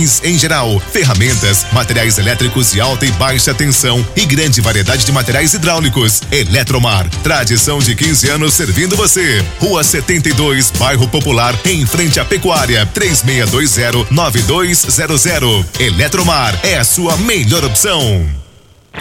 [0.23, 5.53] em geral, ferramentas, materiais elétricos de alta e baixa tensão e grande variedade de materiais
[5.53, 6.23] hidráulicos.
[6.31, 9.45] Eletromar, tradição de 15 anos servindo você.
[9.59, 15.65] Rua 72, Bairro Popular, em frente à Pecuária, 3620-9200.
[15.79, 18.27] Eletromar é a sua melhor opção.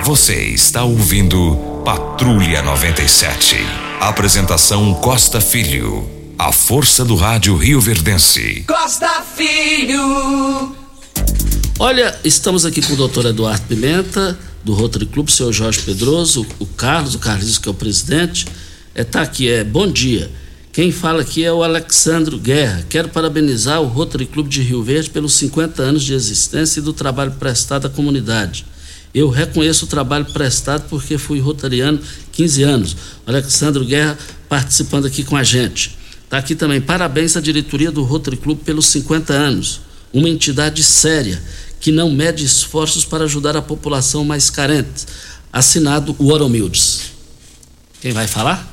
[0.05, 3.57] Você está ouvindo Patrulha 97.
[4.01, 6.09] Apresentação Costa Filho.
[6.39, 8.65] A força do rádio Rio Verdense.
[8.67, 10.80] Costa Filho.
[11.83, 16.47] Olha, estamos aqui com o doutor Eduardo Pimenta, do Rotary Club, o senhor Jorge Pedroso,
[16.59, 18.47] o Carlos, o Carlos que é o presidente.
[18.95, 20.31] É, tá aqui, é bom dia.
[20.75, 22.85] Quem fala aqui é o Alexandro Guerra.
[22.87, 26.93] Quero parabenizar o Rotary Clube de Rio Verde pelos 50 anos de existência e do
[26.93, 28.67] trabalho prestado à comunidade.
[29.15, 31.99] Eu reconheço o trabalho prestado porque fui rotariano
[32.31, 32.93] 15 anos.
[33.27, 34.19] O Alexandro Guerra
[34.51, 35.97] participando aqui com a gente.
[36.25, 36.79] Está aqui também.
[36.79, 39.81] Parabéns à diretoria do Rotary Clube pelos 50 anos.
[40.13, 41.41] Uma entidade séria
[41.81, 45.07] que não mede esforços para ajudar a população mais carente.
[45.51, 47.13] Assinado o Oromildes.
[48.01, 48.71] Quem vai falar?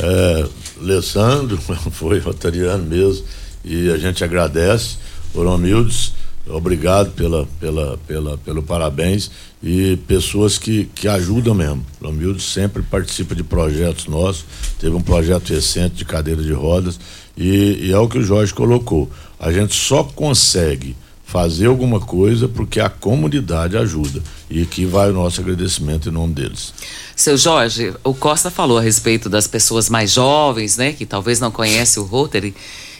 [0.00, 0.48] É,
[0.80, 1.58] Alessandro
[1.92, 3.24] foi rotariano mesmo
[3.64, 4.96] e a gente agradece.
[5.34, 6.12] Oromildes,
[6.46, 9.30] obrigado pela, pela, pela, pelo parabéns
[9.62, 11.84] e pessoas que, que ajudam mesmo.
[12.00, 14.44] Oromildes sempre participa de projetos nossos,
[14.78, 16.98] teve um projeto recente de cadeira de rodas
[17.36, 19.10] e, e é o que o Jorge colocou.
[19.38, 20.96] A gente só consegue
[21.30, 24.20] fazer alguma coisa porque a comunidade ajuda.
[24.50, 26.74] E aqui vai o nosso agradecimento em nome deles.
[27.14, 31.52] Seu Jorge, o Costa falou a respeito das pessoas mais jovens, né, que talvez não
[31.52, 32.52] conhecem o Rotary.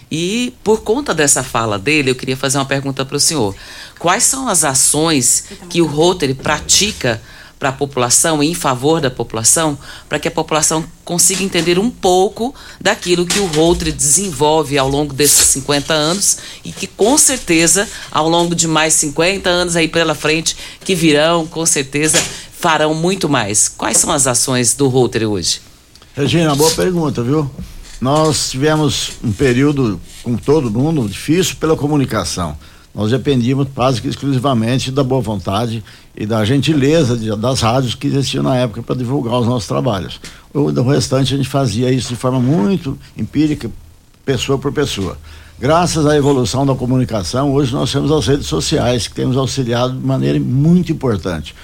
[0.09, 3.53] E por conta dessa fala dele, eu queria fazer uma pergunta para o senhor.
[3.99, 7.21] Quais são as ações que o Rotary pratica
[7.61, 12.55] para a população, em favor da população, para que a população consiga entender um pouco
[12.81, 18.31] daquilo que o Rotary desenvolve ao longo desses 50 anos e que com certeza ao
[18.31, 22.19] longo de mais 50 anos aí pela frente que virão, com certeza
[22.59, 23.69] farão muito mais.
[23.69, 25.61] Quais são as ações do Rotary hoje?
[26.15, 27.51] Regina, boa pergunta, viu?
[28.01, 32.57] Nós tivemos um período com todo mundo difícil pela comunicação.
[32.95, 35.83] Nós dependíamos quase que exclusivamente da boa vontade
[36.17, 40.21] e da gentileza de, das rádios que existiam na época para divulgar os nossos trabalhos.
[40.53, 43.71] O, restante a gente fazia isso de forma muito empírica,
[44.25, 45.17] pessoa por pessoa.
[45.59, 50.05] Graças à evolução da comunicação, hoje nós temos as redes sociais que temos auxiliado de
[50.05, 51.55] maneira muito importante.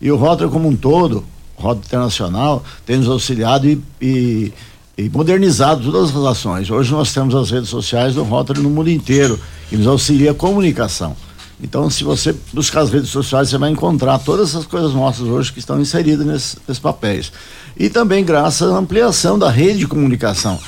[0.00, 1.24] E o Rotary como um todo,
[1.56, 4.52] Rotary Internacional, tem nos auxiliado e, e,
[4.96, 6.70] e modernizado todas as ações.
[6.70, 9.38] Hoje nós temos as redes sociais do Rotary no mundo inteiro
[9.70, 11.16] que nos auxilia a comunicação.
[11.62, 15.52] Então, se você buscar as redes sociais, você vai encontrar todas essas coisas nossas hoje
[15.52, 17.30] que estão inseridas nesses, nesses papéis.
[17.76, 20.58] E também graças à ampliação da rede de comunicação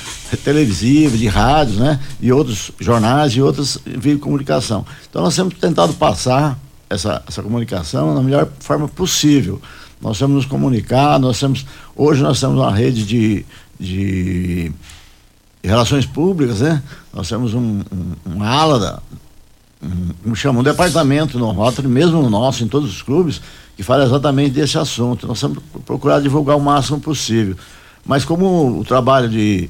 [0.43, 1.99] televisiva, de rádios, né?
[2.21, 4.85] E outros jornais e outros veículos de comunicação.
[5.09, 6.57] Então, nós temos tentado passar
[6.89, 9.61] essa, essa comunicação da melhor forma possível.
[9.99, 13.45] Nós temos nos comunicar, nós temos, hoje nós temos uma rede de,
[13.79, 14.71] de
[15.63, 16.81] relações públicas, né?
[17.13, 19.01] Nós temos um, um, uma ala da,
[20.21, 23.41] como chama, um departamento no Rotary, mesmo no nosso, em todos os clubes,
[23.75, 25.27] que fala exatamente desse assunto.
[25.27, 27.55] Nós temos procurar divulgar o máximo possível.
[28.05, 29.69] Mas como o trabalho de,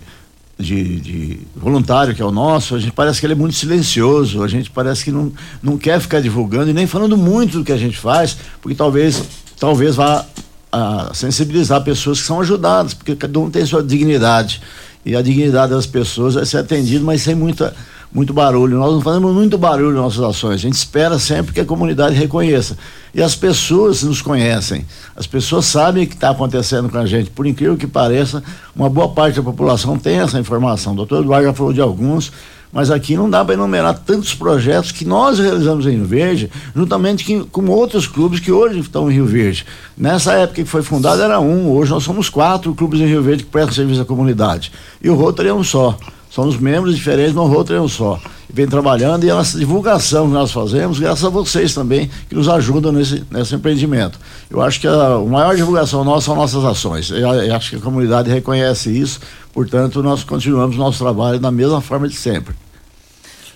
[0.58, 4.44] de, de, voluntário que é o nosso, a gente parece que ele é muito silencioso,
[4.44, 5.32] a gente parece que não,
[5.62, 9.24] não quer ficar divulgando e nem falando muito do que a gente faz, porque talvez,
[9.60, 10.26] talvez vá
[10.72, 14.62] a sensibilizar pessoas que são ajudadas, porque cada um tem sua dignidade.
[15.06, 17.74] E a dignidade das pessoas vai ser atendida, mas sem muita
[18.14, 18.78] muito barulho.
[18.78, 20.54] Nós não fazemos muito barulho nas nossas ações.
[20.54, 22.78] A gente espera sempre que a comunidade reconheça.
[23.14, 24.86] E as pessoas nos conhecem.
[25.16, 27.32] As pessoas sabem o que está acontecendo com a gente.
[27.32, 28.44] Por incrível que pareça,
[28.76, 30.94] uma boa parte da população tem essa informação.
[30.94, 32.32] O doutor Eduardo já falou de alguns,
[32.74, 37.46] mas aqui não dá para enumerar tantos projetos que nós realizamos em Rio Verde, juntamente
[37.52, 39.64] com outros clubes que hoje estão em Rio Verde.
[39.96, 43.44] Nessa época que foi fundado era um, hoje nós somos quatro clubes em Rio Verde
[43.44, 44.72] que prestam serviço à comunidade.
[45.02, 45.98] E o Rotary é um só.
[46.32, 48.20] São os membros diferentes, no Rotary é um só.
[48.52, 52.50] Vem trabalhando e a nossa divulgação que nós fazemos, graças a vocês também, que nos
[52.50, 54.20] ajudam nesse, nesse empreendimento.
[54.50, 57.12] Eu acho que a, a maior divulgação nossa são nossas ações.
[57.12, 59.20] Eu, eu acho que a comunidade reconhece isso,
[59.54, 62.56] portanto, nós continuamos nosso trabalho da mesma forma de sempre.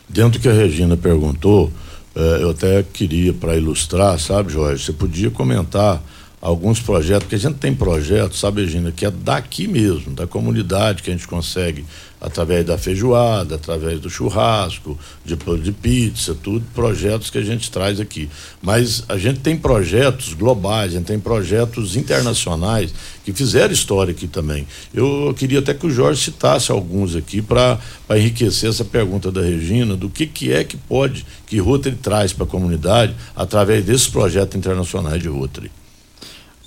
[0.10, 1.72] Dentro que a Regina perguntou,
[2.16, 6.02] eh, eu até queria, para ilustrar, sabe, Jorge, você podia comentar
[6.42, 11.04] alguns projetos, porque a gente tem projetos, sabe, Regina, que é daqui mesmo, da comunidade,
[11.04, 11.84] que a gente consegue
[12.20, 18.00] através da feijoada, através do churrasco, de, de pizza, tudo, projetos que a gente traz
[18.00, 18.30] aqui.
[18.62, 22.94] Mas a gente tem projetos globais, a gente tem projetos internacionais
[23.24, 24.68] que fizeram história aqui também.
[24.94, 27.80] Eu, queria até que o Jorge citasse alguns aqui para
[28.12, 32.46] enriquecer essa pergunta da Regina, do que, que é que pode, que Rotary traz para
[32.46, 35.72] a comunidade através desses projetos internacionais de Rotary.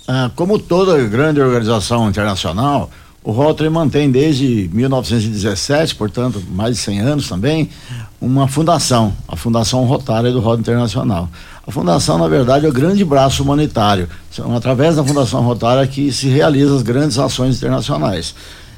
[0.07, 2.89] Ah, como toda grande organização internacional,
[3.23, 7.69] o Rotary mantém desde 1917, portanto, mais de 100 anos também,
[8.19, 11.29] uma fundação, a Fundação Rotária do Rotary Internacional.
[11.65, 14.09] A fundação, na verdade, é o grande braço humanitário.
[14.31, 18.33] São através da Fundação Rotária que se realizam as grandes ações internacionais.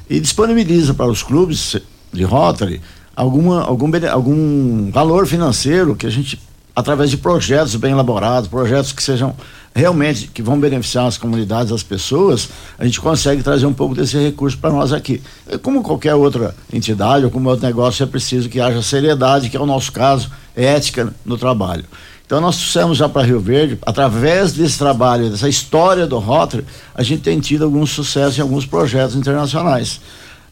[0.08, 1.76] E disponibiliza para os clubes
[2.12, 2.82] de Rotary
[3.16, 6.38] alguma, algum, algum valor financeiro que a gente,
[6.76, 9.34] através de projetos bem elaborados, projetos que sejam
[9.74, 12.48] realmente que vão beneficiar as comunidades, as pessoas,
[12.78, 15.20] a gente consegue trazer um pouco desse recurso para nós aqui.
[15.48, 19.56] É como qualquer outra entidade ou como outro negócio, é preciso que haja seriedade, que
[19.56, 21.84] é o nosso caso, ética no trabalho.
[22.24, 26.64] Então nós trouxemos já para Rio Verde, através desse trabalho, dessa história do Rotary,
[26.94, 30.00] a gente tem tido alguns sucessos em alguns projetos internacionais.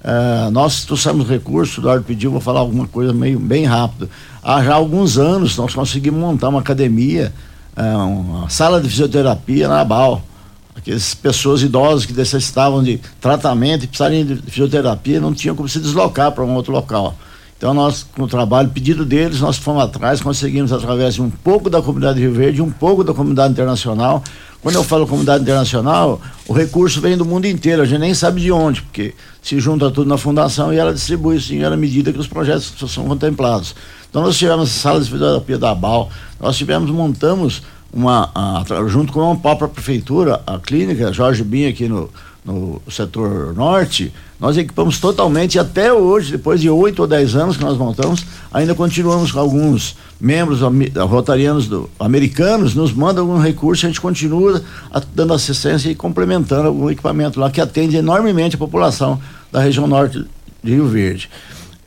[0.02, 4.10] Uh, nós trouxemos recurso, o Eduardo pediu, vou falar alguma coisa meio bem rápido.
[4.42, 7.32] Há já alguns anos nós conseguimos montar uma academia é,
[7.76, 10.22] uma sala de fisioterapia na BAL.
[10.74, 15.78] Aquelas pessoas idosas que necessitavam de tratamento e precisavam de fisioterapia não tinham como se
[15.78, 17.14] deslocar para um outro local.
[17.62, 21.70] Então nós, com o trabalho, pedido deles, nós fomos atrás, conseguimos através de um pouco
[21.70, 24.20] da comunidade Rio Verde, um pouco da comunidade internacional.
[24.60, 28.40] Quando eu falo comunidade internacional, o recurso vem do mundo inteiro, a gente nem sabe
[28.40, 32.18] de onde, porque se junta tudo na fundação e ela distribui sim, à medida que
[32.18, 33.76] os projetos são contemplados.
[34.10, 36.10] Então nós tivemos salas de fisioterapia da BAL,
[36.40, 41.86] nós tivemos, montamos uma, a, junto com a própria prefeitura, a clínica Jorge Binha aqui
[41.86, 42.10] no,
[42.44, 47.56] no setor norte, nós equipamos totalmente e até hoje, depois de oito ou dez anos
[47.56, 50.60] que nós montamos, ainda continuamos com alguns membros
[51.08, 54.60] rotarianos do, americanos, nos mandam algum recurso, a gente continua
[55.14, 59.20] dando assistência e complementando algum equipamento lá que atende enormemente a população
[59.52, 60.24] da região norte
[60.62, 61.30] de Rio Verde.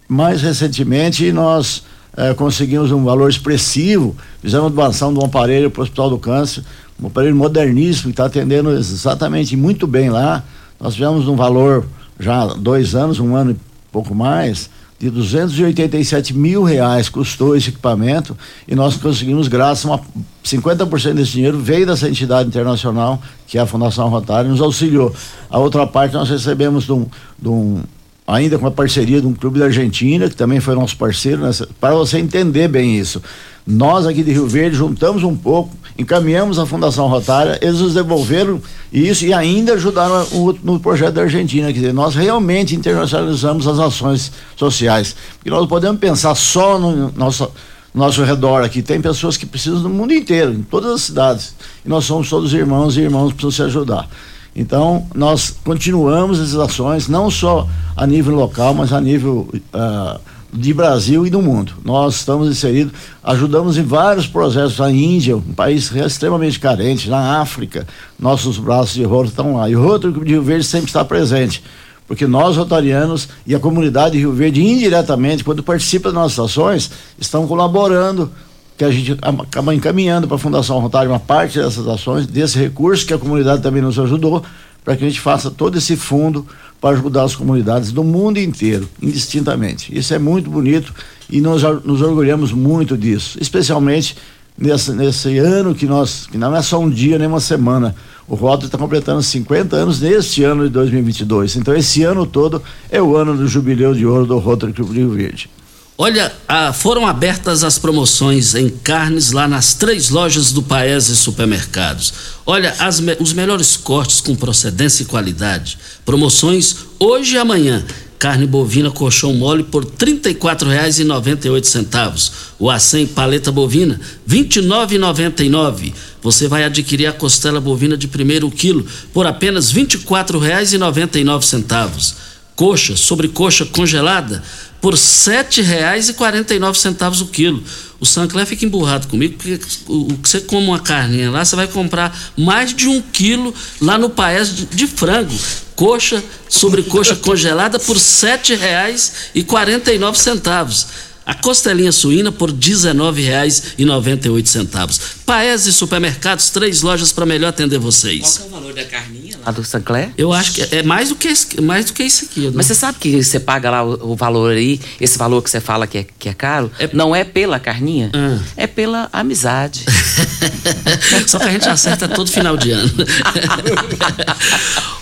[0.08, 1.84] Mais recentemente, nós
[2.16, 6.64] é, conseguimos um valor expressivo, fizemos doação de um aparelho para o Hospital do Câncer,
[7.02, 10.44] um aparelho moderníssimo que está atendendo exatamente muito bem lá.
[10.80, 11.86] Nós tivemos um valor
[12.20, 13.58] já dois anos, um ano e
[13.92, 18.38] pouco mais, de 287 mil reais custou esse equipamento
[18.68, 20.02] e nós conseguimos, graças a uma,
[20.44, 25.14] 50% desse dinheiro veio dessa entidade internacional, que é a Fundação Rotária, nos auxiliou.
[25.50, 27.06] A outra parte nós recebemos de um,
[27.38, 27.84] de um
[28.28, 31.68] ainda com a parceria de um clube da Argentina, que também foi nosso parceiro, nessa,
[31.80, 33.22] para você entender bem isso.
[33.68, 38.62] Nós aqui de Rio Verde juntamos um pouco, encaminhamos a Fundação Rotária, eles nos devolveram
[38.94, 41.68] isso e ainda ajudaram no, no projeto da Argentina.
[41.68, 45.16] Quer dizer, nós realmente internacionalizamos as ações sociais.
[45.38, 47.50] Porque nós podemos pensar só no nosso
[47.94, 48.82] nosso redor aqui.
[48.82, 51.56] Tem pessoas que precisam do mundo inteiro, em todas as cidades.
[51.84, 54.10] E nós somos todos irmãos e irmãos precisam se ajudar.
[54.56, 60.20] Então, nós continuamos essas ações, não só a nível local, mas a nível uh,
[60.54, 61.74] de Brasil e do mundo.
[61.84, 67.86] Nós estamos inseridos, ajudamos em vários processos na Índia, um país extremamente carente, na África,
[68.18, 69.70] nossos braços de rodo estão lá.
[69.70, 71.62] E o Rotary de Rio Verde sempre está presente,
[72.08, 76.92] porque nós, rotarianos e a comunidade de Rio Verde, indiretamente, quando participa das nossas ações,
[77.20, 78.32] estão colaborando
[78.78, 83.06] que a gente acaba encaminhando para a Fundação Rotário uma parte dessas ações, desse recurso
[83.06, 84.44] que a comunidade também nos ajudou,
[84.84, 86.46] para que a gente faça todo esse fundo
[86.80, 89.98] para ajudar as comunidades do mundo inteiro, indistintamente.
[89.98, 90.94] Isso é muito bonito
[91.30, 94.16] e nós nos orgulhamos muito disso, especialmente
[94.58, 97.96] nesse, nesse ano que nós, que não é só um dia nem uma semana,
[98.28, 101.56] o Rotary está completando 50 anos neste ano de 2022.
[101.56, 105.12] Então esse ano todo é o ano do jubileu de ouro do Rotary Clube Rio
[105.12, 105.50] Verde.
[105.98, 112.14] Olha, ah, foram abertas as promoções em carnes lá nas três lojas do Paese Supermercados.
[112.46, 115.78] Olha, as, os melhores cortes com procedência e qualidade.
[116.04, 117.82] Promoções hoje e amanhã.
[118.20, 122.32] Carne bovina colchão mole por R$ 34,98.
[122.60, 125.94] O acém paleta bovina R$ 29,99.
[126.22, 132.16] Você vai adquirir a costela bovina de primeiro quilo por apenas R$ 24,99.
[132.54, 134.44] Coxa, sobrecoxa congelada
[134.86, 137.64] por R$ 7,49 o quilo.
[138.00, 141.68] O Sancler fica emburrado comigo, porque o, que você come uma carninha lá, você vai
[141.68, 145.34] comprar mais de um quilo lá no Paes de, frango.
[145.76, 150.86] Coxa, sobrecoxa congelada por R$ 7,49.
[151.26, 155.02] A costelinha suína por R$ 19,98.
[155.26, 158.38] Paese Supermercados, três lojas para melhor atender vocês.
[158.38, 159.15] Qual é o valor da lá?
[159.46, 160.10] A do Sancler?
[160.18, 161.32] Eu acho que é mais do que,
[161.62, 162.52] mais do que isso aqui.
[162.54, 165.60] Mas você sabe que você paga lá o, o, valor aí, esse valor que você
[165.60, 166.90] fala que é, que é caro, é...
[166.94, 168.40] não é pela carninha, ah.
[168.58, 169.86] é pela amizade.
[171.28, 172.92] Só que a gente acerta todo final de ano.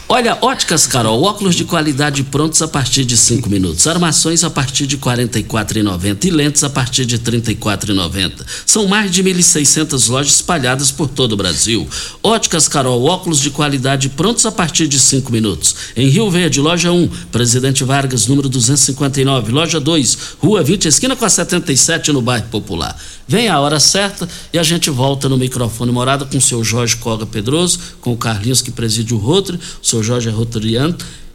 [0.09, 4.85] Olha, óticas Carol, óculos de qualidade prontos a partir de 5 minutos, armações a partir
[4.85, 8.45] de R$ 44,90 e lentes a partir de R$ 34,90.
[8.65, 11.87] São mais de 1.600 lojas espalhadas por todo o Brasil.
[12.21, 15.75] Óticas Carol, óculos de qualidade prontos a partir de 5 minutos.
[15.95, 21.23] Em Rio Verde, loja 1, Presidente Vargas, número 259, loja 2, Rua 20, esquina com
[21.23, 22.99] a 77, no bairro Popular.
[23.27, 26.97] Vem a hora certa e a gente volta no microfone morada com o seu Jorge
[26.97, 30.33] Coga Pedroso, com o Carlinhos que preside o Rotary, o seu Jorge é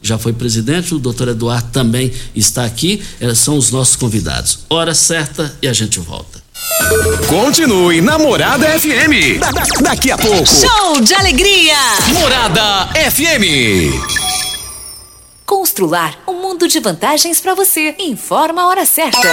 [0.03, 4.61] já foi presidente, o doutor Eduardo também está aqui, eles são os nossos convidados.
[4.69, 6.38] Hora certa e a gente volta.
[7.29, 9.39] Continue Namorada FM.
[9.39, 10.47] Da, da, daqui a pouco.
[10.47, 11.77] Show de alegria.
[12.13, 13.93] Morada FM.
[15.45, 17.95] Constrular um mundo de vantagens para você.
[17.99, 19.29] Informa a hora certa.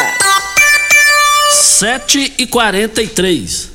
[1.52, 3.75] 7 e 43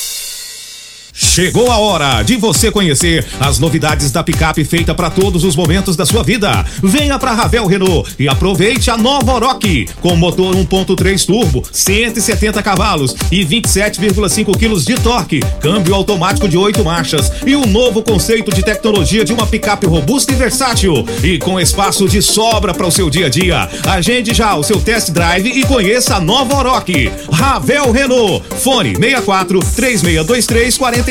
[1.23, 5.95] Chegou a hora de você conhecer as novidades da picape feita para todos os momentos
[5.95, 6.65] da sua vida.
[6.81, 9.39] Venha para Ravel Renault e aproveite a nova
[10.01, 16.83] com motor 1.3 turbo, 170 cavalos e 27,5 quilos de torque, câmbio automático de 8
[16.83, 21.59] marchas e um novo conceito de tecnologia de uma picape robusta e versátil e com
[21.59, 23.69] espaço de sobra para o seu dia a dia.
[23.87, 26.51] Agende já o seu test drive e conheça a nova.
[27.31, 28.43] Ravel Renault.
[28.57, 31.10] Fone 64 3623 40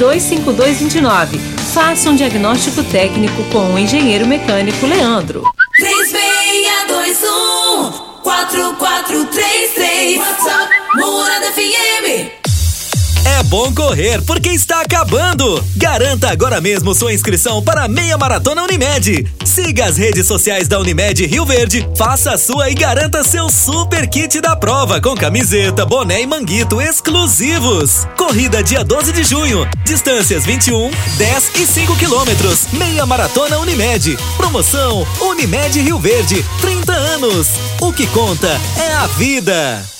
[0.00, 1.38] 5229.
[1.74, 5.42] Faça um diagnóstico técnico com o engenheiro mecânico Leandro.
[5.76, 7.92] 3621
[8.22, 12.39] 4433 WhatsApp Morada FM
[13.24, 15.64] É bom correr porque está acabando.
[15.76, 19.26] Garanta agora mesmo sua inscrição para a meia maratona Unimed.
[19.44, 24.08] Siga as redes sociais da Unimed Rio Verde, faça a sua e garanta seu super
[24.08, 28.06] kit da prova com camiseta, boné e manguito exclusivos.
[28.16, 29.68] Corrida dia 12 de junho.
[29.84, 32.68] Distâncias 21, 10 e 5 quilômetros.
[32.72, 34.16] Meia maratona Unimed.
[34.36, 36.44] Promoção Unimed Rio Verde.
[36.60, 37.48] 30 anos.
[37.80, 38.48] O que conta
[38.78, 39.99] é a vida.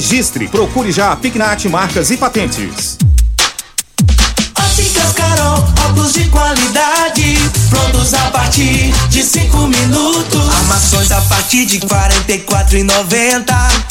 [0.00, 2.96] registre, procure já a Pignat Marcas e Patentes.
[4.58, 7.36] Óticas Carol, óculos de qualidade,
[7.68, 10.48] prontos a partir de 5 minutos.
[10.56, 13.44] Armações a partir de 44,90.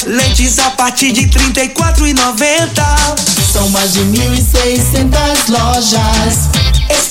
[0.04, 2.82] Lentes a partir de 34,90.
[3.52, 6.69] São mais de 1.600 lojas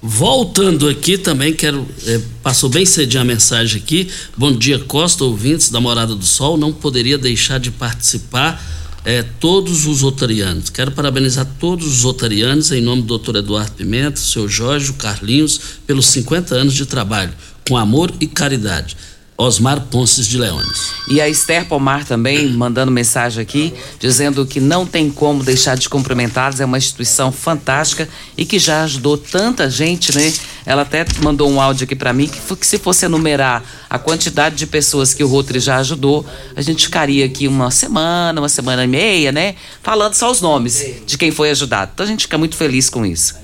[0.00, 1.86] Voltando aqui também, quero.
[2.06, 4.08] é, passou bem cedinho a mensagem aqui.
[4.36, 6.56] Bom dia, Costa, ouvintes da Morada do Sol.
[6.56, 8.62] Não poderia deixar de participar
[9.04, 10.70] é, todos os otarianos.
[10.70, 15.60] Quero parabenizar todos os otarianos em nome do doutor Eduardo Pimenta, seu Jorge, o Carlinhos,
[15.84, 17.32] pelos 50 anos de trabalho,
[17.68, 18.96] com amor e caridade.
[19.40, 20.90] Osmar Ponces de Leones.
[21.06, 25.88] E a Esther Pomar também mandando mensagem aqui, dizendo que não tem como deixar de
[25.88, 30.32] cumprimentá-los, é uma instituição fantástica e que já ajudou tanta gente, né?
[30.66, 34.56] Ela até mandou um áudio aqui para mim que, que se fosse enumerar a quantidade
[34.56, 36.26] de pessoas que o Rotary já ajudou,
[36.56, 39.54] a gente ficaria aqui uma semana, uma semana e meia, né?
[39.84, 41.92] Falando só os nomes de quem foi ajudado.
[41.94, 43.36] Então a gente fica muito feliz com isso.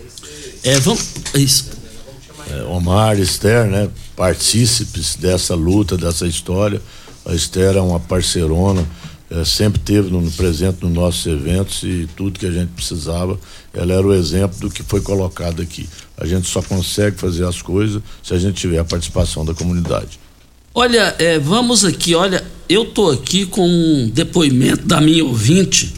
[0.65, 1.07] É, vamos.
[1.35, 1.74] Isso.
[2.67, 3.89] Omar, Esther, né?
[4.17, 6.81] Partícipes dessa luta, dessa história.
[7.25, 8.87] A Esther é uma parceirona,
[9.31, 13.39] é, sempre teve no, presente nos nossos eventos e tudo que a gente precisava.
[13.73, 15.89] Ela era o exemplo do que foi colocado aqui.
[16.17, 20.21] A gente só consegue fazer as coisas se a gente tiver a participação da comunidade.
[20.75, 25.95] Olha, é, vamos aqui, olha, eu tô aqui com um depoimento da minha ouvinte,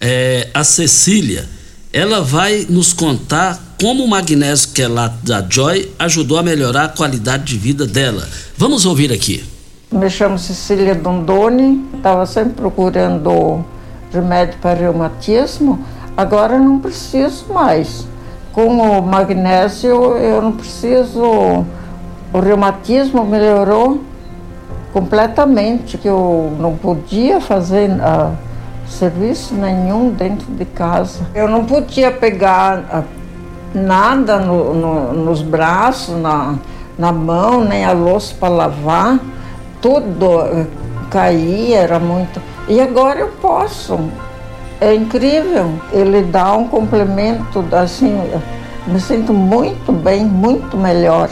[0.00, 1.48] é, a Cecília.
[1.92, 7.44] Ela vai nos contar como o magnésio quelato da Joy ajudou a melhorar a qualidade
[7.44, 8.28] de vida dela.
[8.54, 9.42] Vamos ouvir aqui.
[9.90, 13.64] Me chamo Cecília Dondoni, estava sempre procurando
[14.12, 15.82] remédio para reumatismo,
[16.14, 18.06] agora não preciso mais.
[18.52, 21.64] Com o magnésio eu não preciso,
[22.34, 24.04] o reumatismo melhorou
[24.92, 28.32] completamente, que eu não podia fazer ah,
[28.86, 31.20] serviço nenhum dentro de casa.
[31.34, 33.19] Eu não podia pegar ah,
[33.74, 36.56] nada no- no- nos braços, na,
[36.98, 39.18] na mão, nem a louça para lavar,
[39.80, 40.66] tudo eh,
[41.10, 42.40] caía, era muito.
[42.68, 43.98] E agora eu posso.
[44.80, 45.72] É incrível.
[45.92, 48.18] Ele dá um complemento, assim,
[48.86, 51.28] me sinto muito bem, muito melhor.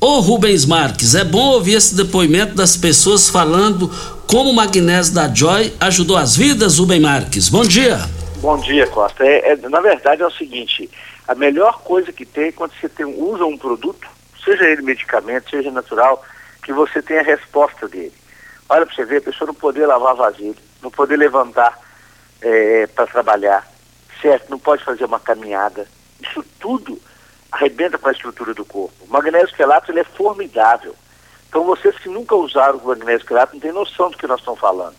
[0.00, 3.88] Ô Rubens Marques, é bom ouvir esse depoimento das pessoas falando
[4.26, 7.48] como o magnésio da Joy ajudou as vidas, Rubem Marques.
[7.48, 8.00] Bom dia.
[8.42, 9.24] Bom dia, Costa.
[9.24, 10.90] É, é- na verdade é o seguinte,
[11.28, 14.08] a melhor coisa que tem é quando você tem- usa um produto,
[14.44, 16.20] seja ele medicamento, seja natural,
[16.64, 18.12] que você tem a resposta dele.
[18.68, 21.78] Olha para você ver, a pessoa não poder lavar vasilha, não poder levantar
[22.96, 23.64] para trabalhar,
[24.20, 24.50] certo?
[24.50, 25.86] Não pode fazer uma caminhada.
[26.20, 27.00] Isso tudo
[27.52, 29.04] arrebenta com a estrutura do corpo.
[29.04, 30.96] O magnésio quelato ele é formidável.
[31.48, 34.58] Então vocês que nunca usaram o magnésio quelato não têm noção do que nós estamos
[34.58, 34.96] falando.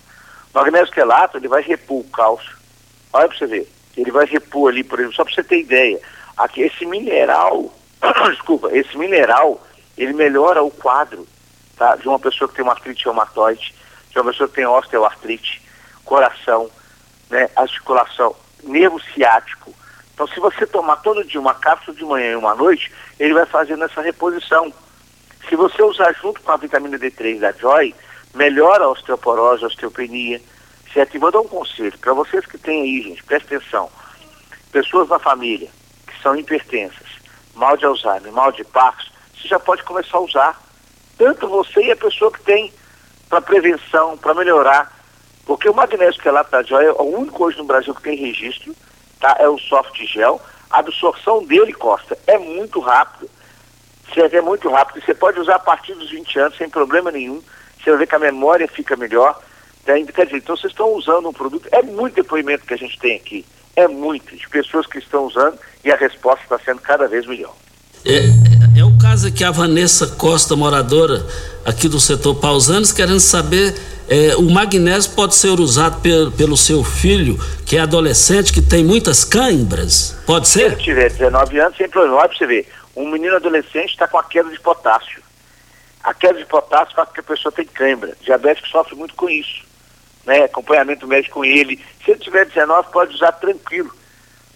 [0.53, 2.62] O magnésio quelato ele vai repor o cálcio.
[3.13, 3.71] Olha para você ver.
[3.95, 5.99] Ele vai repor ali, por exemplo, só para você ter ideia,
[6.35, 7.71] aqui esse mineral,
[8.31, 9.61] desculpa, esse mineral,
[9.95, 11.27] ele melhora o quadro
[11.77, 11.95] tá?
[11.95, 13.75] de uma pessoa que tem uma artrite reumatoide,
[14.09, 15.61] de uma pessoa que tem osteoartrite,
[16.03, 16.69] coração,
[17.29, 19.73] né, articulação, nervo ciático.
[20.13, 23.45] Então, se você tomar todo dia uma cápsula de manhã e uma noite, ele vai
[23.45, 24.71] fazendo essa reposição.
[25.49, 27.93] Se você usar junto com a vitamina D3 da Joy,
[28.33, 30.41] melhora a osteoporose, a osteopenia.
[30.93, 31.15] Certo?
[31.15, 33.89] E vou dar um conselho para vocês que têm aí, gente, presta atenção.
[34.71, 35.69] Pessoas na família
[36.07, 37.07] que são hipertensas,
[37.55, 40.61] mal de Alzheimer, mal de Parkinson, você já pode começar a usar.
[41.17, 42.73] Tanto você e a pessoa que tem
[43.29, 44.91] para prevenção, para melhorar.
[45.45, 48.75] Porque o magnésio quelato da joia é o único hoje no Brasil que tem registro,
[49.19, 49.35] tá?
[49.39, 50.41] É o soft gel.
[50.69, 53.29] A absorção dele, Costa, é muito rápido.
[54.15, 55.03] É muito rápido.
[55.03, 57.41] Você pode usar a partir dos 20 anos sem problema nenhum.
[57.77, 59.39] Você vai ver que a memória fica melhor.
[59.85, 60.03] Né?
[60.13, 61.67] Quer dizer, então vocês estão usando um produto.
[61.71, 63.45] É muito depoimento que a gente tem aqui.
[63.75, 67.55] É muito de pessoas que estão usando e a resposta está sendo cada vez melhor.
[68.05, 71.25] É, é, é o caso aqui a Vanessa Costa, moradora
[71.65, 73.73] aqui do setor Pausanes, querendo saber
[74.09, 78.83] é, o magnésio pode ser usado pe pelo seu filho, que é adolescente, que tem
[78.83, 80.17] muitas câimbras?
[80.25, 80.59] Pode ser?
[80.59, 82.17] Se ele tiver 19 anos, sem problema.
[82.17, 85.21] Olha para você ver, um menino adolescente está com a queda de potássio.
[86.03, 88.15] A queda de potássio faz com que a pessoa tenha cãibra.
[88.21, 89.63] Diabético sofre muito com isso.
[90.25, 90.43] Né?
[90.43, 91.83] Acompanhamento médico com ele.
[92.03, 93.93] Se ele tiver 19, pode usar tranquilo.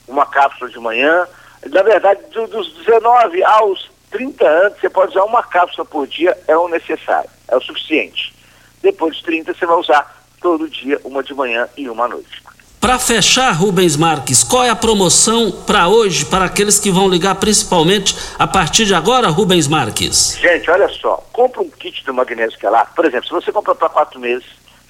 [0.07, 1.27] Uma cápsula de manhã.
[1.65, 6.37] Na verdade, do, dos 19 aos 30 anos, você pode usar uma cápsula por dia,
[6.47, 8.33] é o necessário, é o suficiente.
[8.81, 12.41] Depois dos 30, você vai usar todo dia, uma de manhã e uma à noite.
[12.79, 17.35] Para fechar, Rubens Marques, qual é a promoção para hoje, para aqueles que vão ligar
[17.35, 20.37] principalmente a partir de agora, Rubens Marques?
[20.39, 22.85] Gente, olha só, compra um kit do magnésio que é lá.
[22.85, 24.45] Por exemplo, se você comprar para quatro meses,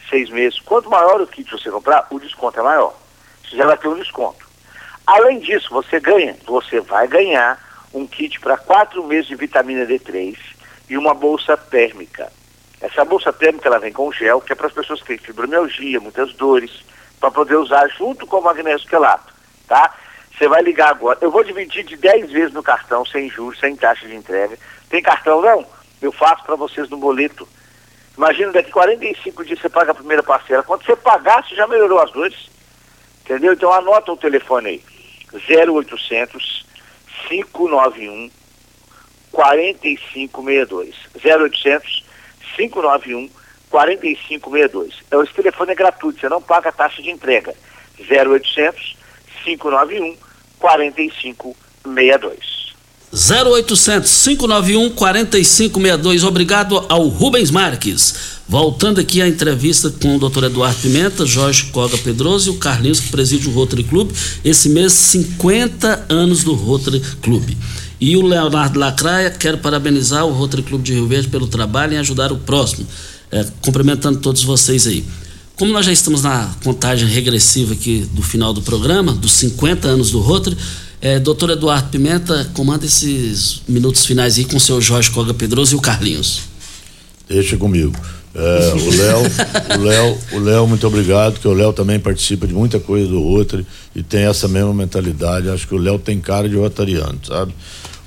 [0.10, 2.95] seis meses, quanto maior o kit você comprar, o desconto é maior.
[3.43, 4.45] Você já vai ter um desconto.
[5.05, 7.60] Além disso, você ganha, você vai ganhar
[7.93, 10.38] um kit para quatro meses de vitamina D3
[10.89, 12.32] e uma bolsa térmica.
[12.82, 15.99] Essa bolsa térmica ela vem com gel, que é para as pessoas que têm fibromialgia,
[15.99, 16.84] muitas dores,
[17.20, 19.34] para poder usar junto com o magnésio quelato,
[19.68, 19.95] tá?
[20.38, 21.18] Você vai ligar agora.
[21.20, 24.58] Eu vou dividir de 10 vezes no cartão, sem juros, sem taxa de entrega.
[24.88, 25.66] Tem cartão não?
[25.99, 27.47] Eu faço para vocês no boleto.
[28.18, 30.63] Imagina, daqui 45 dias você paga a primeira parcela.
[30.63, 32.49] Quando você pagar, você já melhorou as dores.
[33.24, 33.53] Entendeu?
[33.53, 34.84] Então anota o telefone aí.
[35.34, 36.65] 0800
[37.28, 38.32] 591
[39.32, 40.95] 4562.
[41.24, 42.03] 0800
[42.55, 43.30] 591
[43.70, 45.03] 4562.
[45.05, 47.53] Então, esse telefone é gratuito, você não paga a taxa de entrega.
[47.99, 48.97] 0800
[49.43, 50.18] 591
[50.57, 52.57] 4562.
[53.18, 56.24] 0800 591 4562.
[56.24, 58.13] Obrigado ao Rubens Marques.
[58.47, 60.45] Voltando aqui à entrevista com o Dr.
[60.45, 64.11] Eduardo Pimenta, Jorge Coga Pedroso e o Carlinhos, que preside o Rotary Club.
[64.45, 67.49] Esse mês, 50 anos do Rotary Club.
[67.99, 71.97] E o Leonardo Lacraia, quero parabenizar o Rotary Clube de Rio Verde pelo trabalho em
[71.97, 72.88] ajudar o próximo.
[73.32, 75.03] É, cumprimentando todos vocês aí.
[75.55, 80.11] Como nós já estamos na contagem regressiva aqui do final do programa, dos 50 anos
[80.11, 80.55] do Rotary,
[81.02, 85.76] é, doutor Eduardo Pimenta, comanda esses minutos finais aí com o seu Jorge Coga Pedroso
[85.76, 86.41] e o Carlinhos.
[87.28, 87.95] Deixa comigo.
[88.34, 89.22] É, o Léo,
[89.80, 93.20] o Léo, o Léo, muito obrigado, que o Léo também participa de muita coisa do
[93.20, 95.50] Rotary e tem essa mesma mentalidade.
[95.50, 97.54] Acho que o Léo tem cara de rotariano, sabe?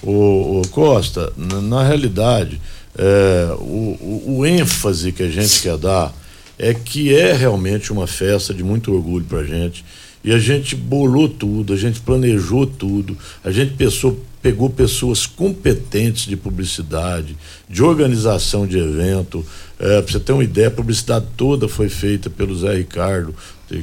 [0.02, 2.60] O, o Costa, na, na realidade,
[2.96, 6.14] é, o, o, o, ênfase que a gente quer dar
[6.58, 9.84] é que é realmente uma festa de muito orgulho para a gente.
[10.22, 16.26] E a gente bolou tudo, a gente planejou tudo, a gente pensou, pegou pessoas competentes
[16.26, 17.36] de publicidade,
[17.68, 19.44] de organização de evento.
[19.78, 23.34] É, para você ter uma ideia, a publicidade toda foi feita pelo Zé Ricardo,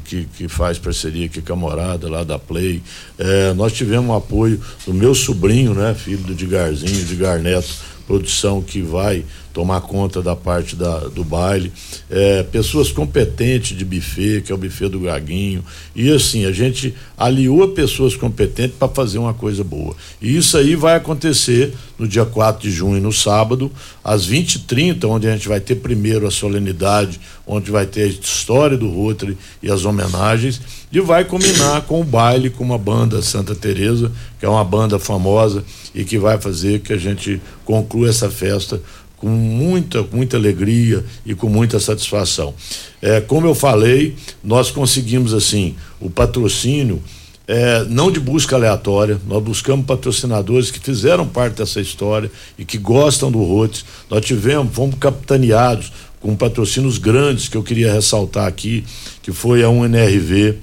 [0.06, 2.84] que, que faz parceria com a morada lá da Play.
[3.18, 7.74] É, nós tivemos o apoio do meu sobrinho, né, filho do Digarzinho, Digar Neto,
[8.06, 9.26] produção que vai
[9.58, 11.74] tomar conta da parte da, do baile,
[12.12, 16.94] é, pessoas competentes de buffet, que é o buffet do Gaguinho, e assim, a gente
[17.18, 19.96] aliou pessoas competentes para fazer uma coisa boa.
[20.22, 23.72] E isso aí vai acontecer no dia 4 de junho, no sábado,
[24.04, 28.78] às 20h30, onde a gente vai ter primeiro a solenidade, onde vai ter a história
[28.78, 33.56] do Rotary e as homenagens, e vai combinar com o baile com uma banda Santa
[33.56, 35.64] Teresa, que é uma banda famosa
[35.96, 38.80] e que vai fazer que a gente conclua essa festa
[39.18, 42.54] com muita, muita alegria e com muita satisfação.
[43.02, 47.02] É, como eu falei, nós conseguimos assim o patrocínio
[47.48, 52.78] é, não de busca aleatória, nós buscamos patrocinadores que fizeram parte dessa história e que
[52.78, 53.86] gostam do Roots.
[54.10, 58.84] Nós tivemos, fomos capitaneados com patrocínios grandes que eu queria ressaltar aqui,
[59.22, 60.58] que foi a UNRV,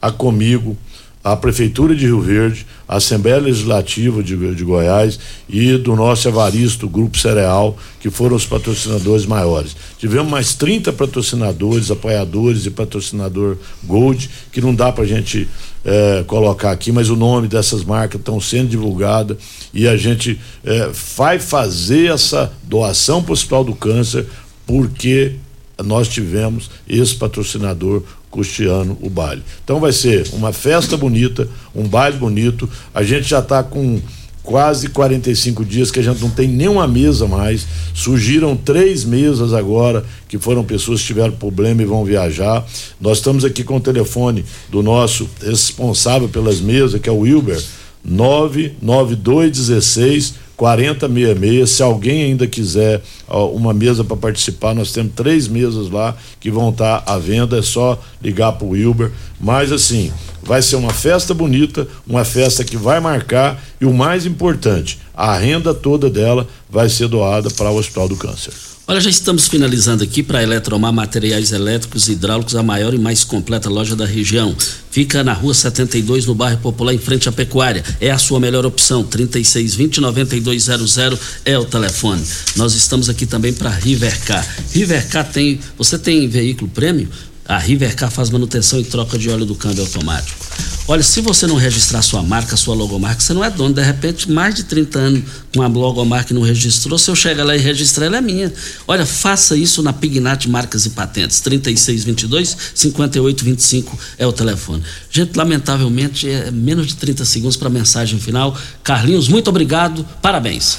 [0.00, 0.78] a Comigo,
[1.22, 5.18] a Prefeitura de Rio Verde, a Assembleia Legislativa de, de Goiás
[5.48, 9.76] e do nosso Evaristo, Grupo Cereal, que foram os patrocinadores maiores.
[9.98, 15.46] Tivemos mais 30 patrocinadores, apoiadores e patrocinador Gold, que não dá para a gente
[15.84, 19.36] é, colocar aqui, mas o nome dessas marcas estão sendo divulgadas
[19.74, 24.26] e a gente é, vai fazer essa doação para o Hospital do Câncer
[24.66, 25.36] porque
[25.84, 29.42] nós tivemos esse patrocinador custeando o baile.
[29.64, 32.66] Então vai ser uma festa bonita, um baile bonito.
[32.94, 34.00] A gente já está com
[34.42, 37.66] quase 45 dias que a gente não tem nenhuma mesa mais.
[37.94, 42.64] Surgiram três mesas agora, que foram pessoas que tiveram problema e vão viajar.
[43.00, 47.60] Nós estamos aqui com o telefone do nosso responsável pelas mesas, que é o Wilber,
[48.04, 51.70] 99216 4066.
[51.70, 56.50] Se alguém ainda quiser ó, uma mesa para participar, nós temos três mesas lá que
[56.50, 57.58] vão estar tá à venda.
[57.58, 59.10] É só ligar para o Wilber.
[59.40, 64.26] Mas assim, vai ser uma festa bonita, uma festa que vai marcar e o mais
[64.26, 68.52] importante, a renda toda dela vai ser doada para o Hospital do Câncer.
[68.90, 73.22] Olha, já estamos finalizando aqui para Eletromar Materiais Elétricos e Hidráulicos, a maior e mais
[73.22, 74.52] completa loja da região.
[74.90, 77.84] Fica na rua 72, no bairro Popular, em frente à Pecuária.
[78.00, 79.04] É a sua melhor opção.
[79.04, 82.20] 3620-9200 é o telefone.
[82.56, 84.44] Nós estamos aqui também para Rivercar.
[84.72, 85.60] Rivercar tem.
[85.78, 87.08] Você tem veículo prêmio?
[87.50, 90.38] A Rivercar faz manutenção e troca de óleo do câmbio automático.
[90.86, 93.74] Olha, se você não registrar sua marca, sua logomarca, você não é dono.
[93.74, 97.42] De repente, mais de 30 anos com a logomarca e não registrou, se eu chegar
[97.42, 98.52] lá e registrar, ela é minha.
[98.86, 101.42] Olha, faça isso na Pignat Marcas e Patentes.
[101.42, 104.84] 3622-5825 é o telefone.
[105.10, 108.56] Gente, lamentavelmente, é menos de 30 segundos para a mensagem final.
[108.84, 110.06] Carlinhos, muito obrigado.
[110.22, 110.78] Parabéns.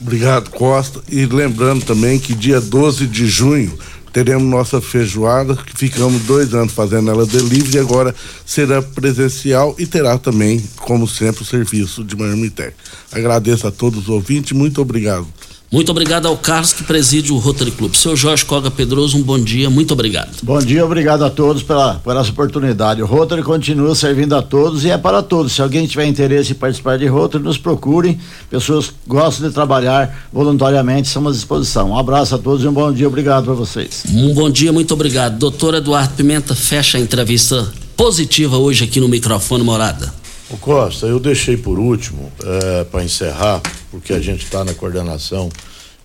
[0.00, 1.02] Obrigado, Costa.
[1.10, 3.76] E lembrando também que dia 12 de junho
[4.14, 8.14] teremos nossa feijoada, que ficamos dois anos fazendo ela delivery, agora
[8.46, 12.74] será presencial e terá também, como sempre, o serviço de Marmitex.
[13.10, 15.26] Agradeço a todos os ouvintes, muito obrigado.
[15.74, 17.96] Muito obrigado ao Carlos que preside o Rotary Club.
[17.96, 20.30] Seu Jorge Coga Pedroso, um bom dia, muito obrigado.
[20.40, 23.02] Bom dia, obrigado a todos pela, por essa oportunidade.
[23.02, 25.52] O Rotary continua servindo a todos e é para todos.
[25.52, 28.20] Se alguém tiver interesse em participar de Rotary, nos procurem.
[28.48, 31.90] Pessoas que gostam de trabalhar voluntariamente, estamos à disposição.
[31.90, 34.04] Um abraço a todos e um bom dia, obrigado para vocês.
[34.14, 35.40] Um bom dia, muito obrigado.
[35.40, 37.66] Doutor Eduardo Pimenta, fecha a entrevista
[37.96, 40.23] positiva hoje aqui no microfone Morada.
[40.54, 45.50] O Costa, eu deixei por último, é, para encerrar, porque a gente está na coordenação,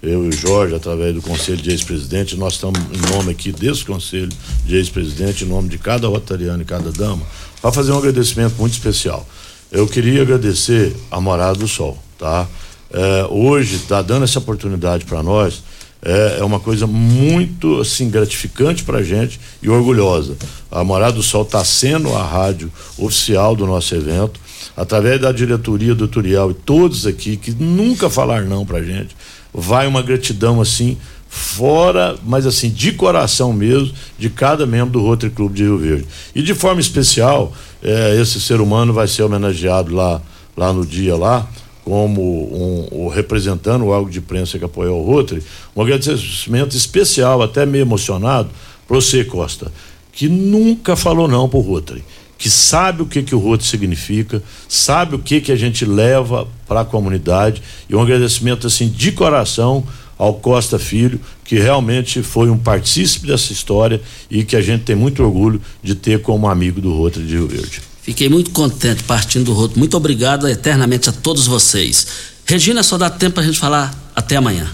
[0.02, 3.86] eu e o Jorge, através do Conselho de Ex-Presidente, nós estamos em nome aqui desse
[3.86, 4.30] Conselho
[4.66, 7.22] de Ex-Presidente, em nome de cada rotariano e cada dama,
[7.62, 9.24] para fazer um agradecimento muito especial.
[9.72, 12.48] Eu queria agradecer a Morada do Sol, tá?
[12.92, 15.62] É, hoje está dando essa oportunidade para nós
[16.02, 20.38] é, é, uma coisa muito assim gratificante para a gente e orgulhosa.
[20.72, 24.40] A Morada do Sol está sendo a rádio oficial do nosso evento,
[24.78, 29.16] através da diretoria do Turiel e todos aqui que nunca falaram não para a gente.
[29.54, 30.98] Vai uma gratidão assim
[31.28, 36.08] fora, mas assim de coração mesmo, de cada membro do Rotary Clube de Rio Verde.
[36.34, 40.22] E de forma especial, é, esse ser humano vai ser homenageado lá
[40.58, 41.48] lá no dia lá
[41.90, 45.42] como um, um, representando o órgão de imprensa que apoiou o Rotary,
[45.76, 48.52] um agradecimento especial, até meio emocionado,
[48.88, 49.72] para você, Costa,
[50.12, 52.04] que nunca falou não para o Rotary,
[52.38, 56.48] que sabe o que, que o Rotary significa, sabe o que, que a gente leva
[56.68, 57.60] para a comunidade,
[57.90, 59.84] e um agradecimento assim de coração
[60.16, 64.96] ao Costa Filho, que realmente foi um partícipe dessa história e que a gente tem
[64.96, 67.89] muito orgulho de ter como amigo do Rotary de Rio Verde.
[68.10, 69.78] Fiquei muito contente partindo do roto.
[69.78, 72.08] Muito obrigado eternamente a todos vocês.
[72.44, 74.68] Regina, só dá tempo para a gente falar até amanhã.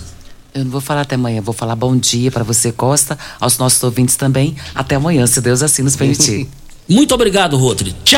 [0.54, 3.84] Eu não vou falar até amanhã, vou falar bom dia para você, Costa, aos nossos
[3.84, 4.56] ouvintes também.
[4.74, 6.48] Até amanhã, se Deus assim nos permitir.
[6.88, 7.94] Muito obrigado, Rotary.
[8.06, 8.14] Tchau.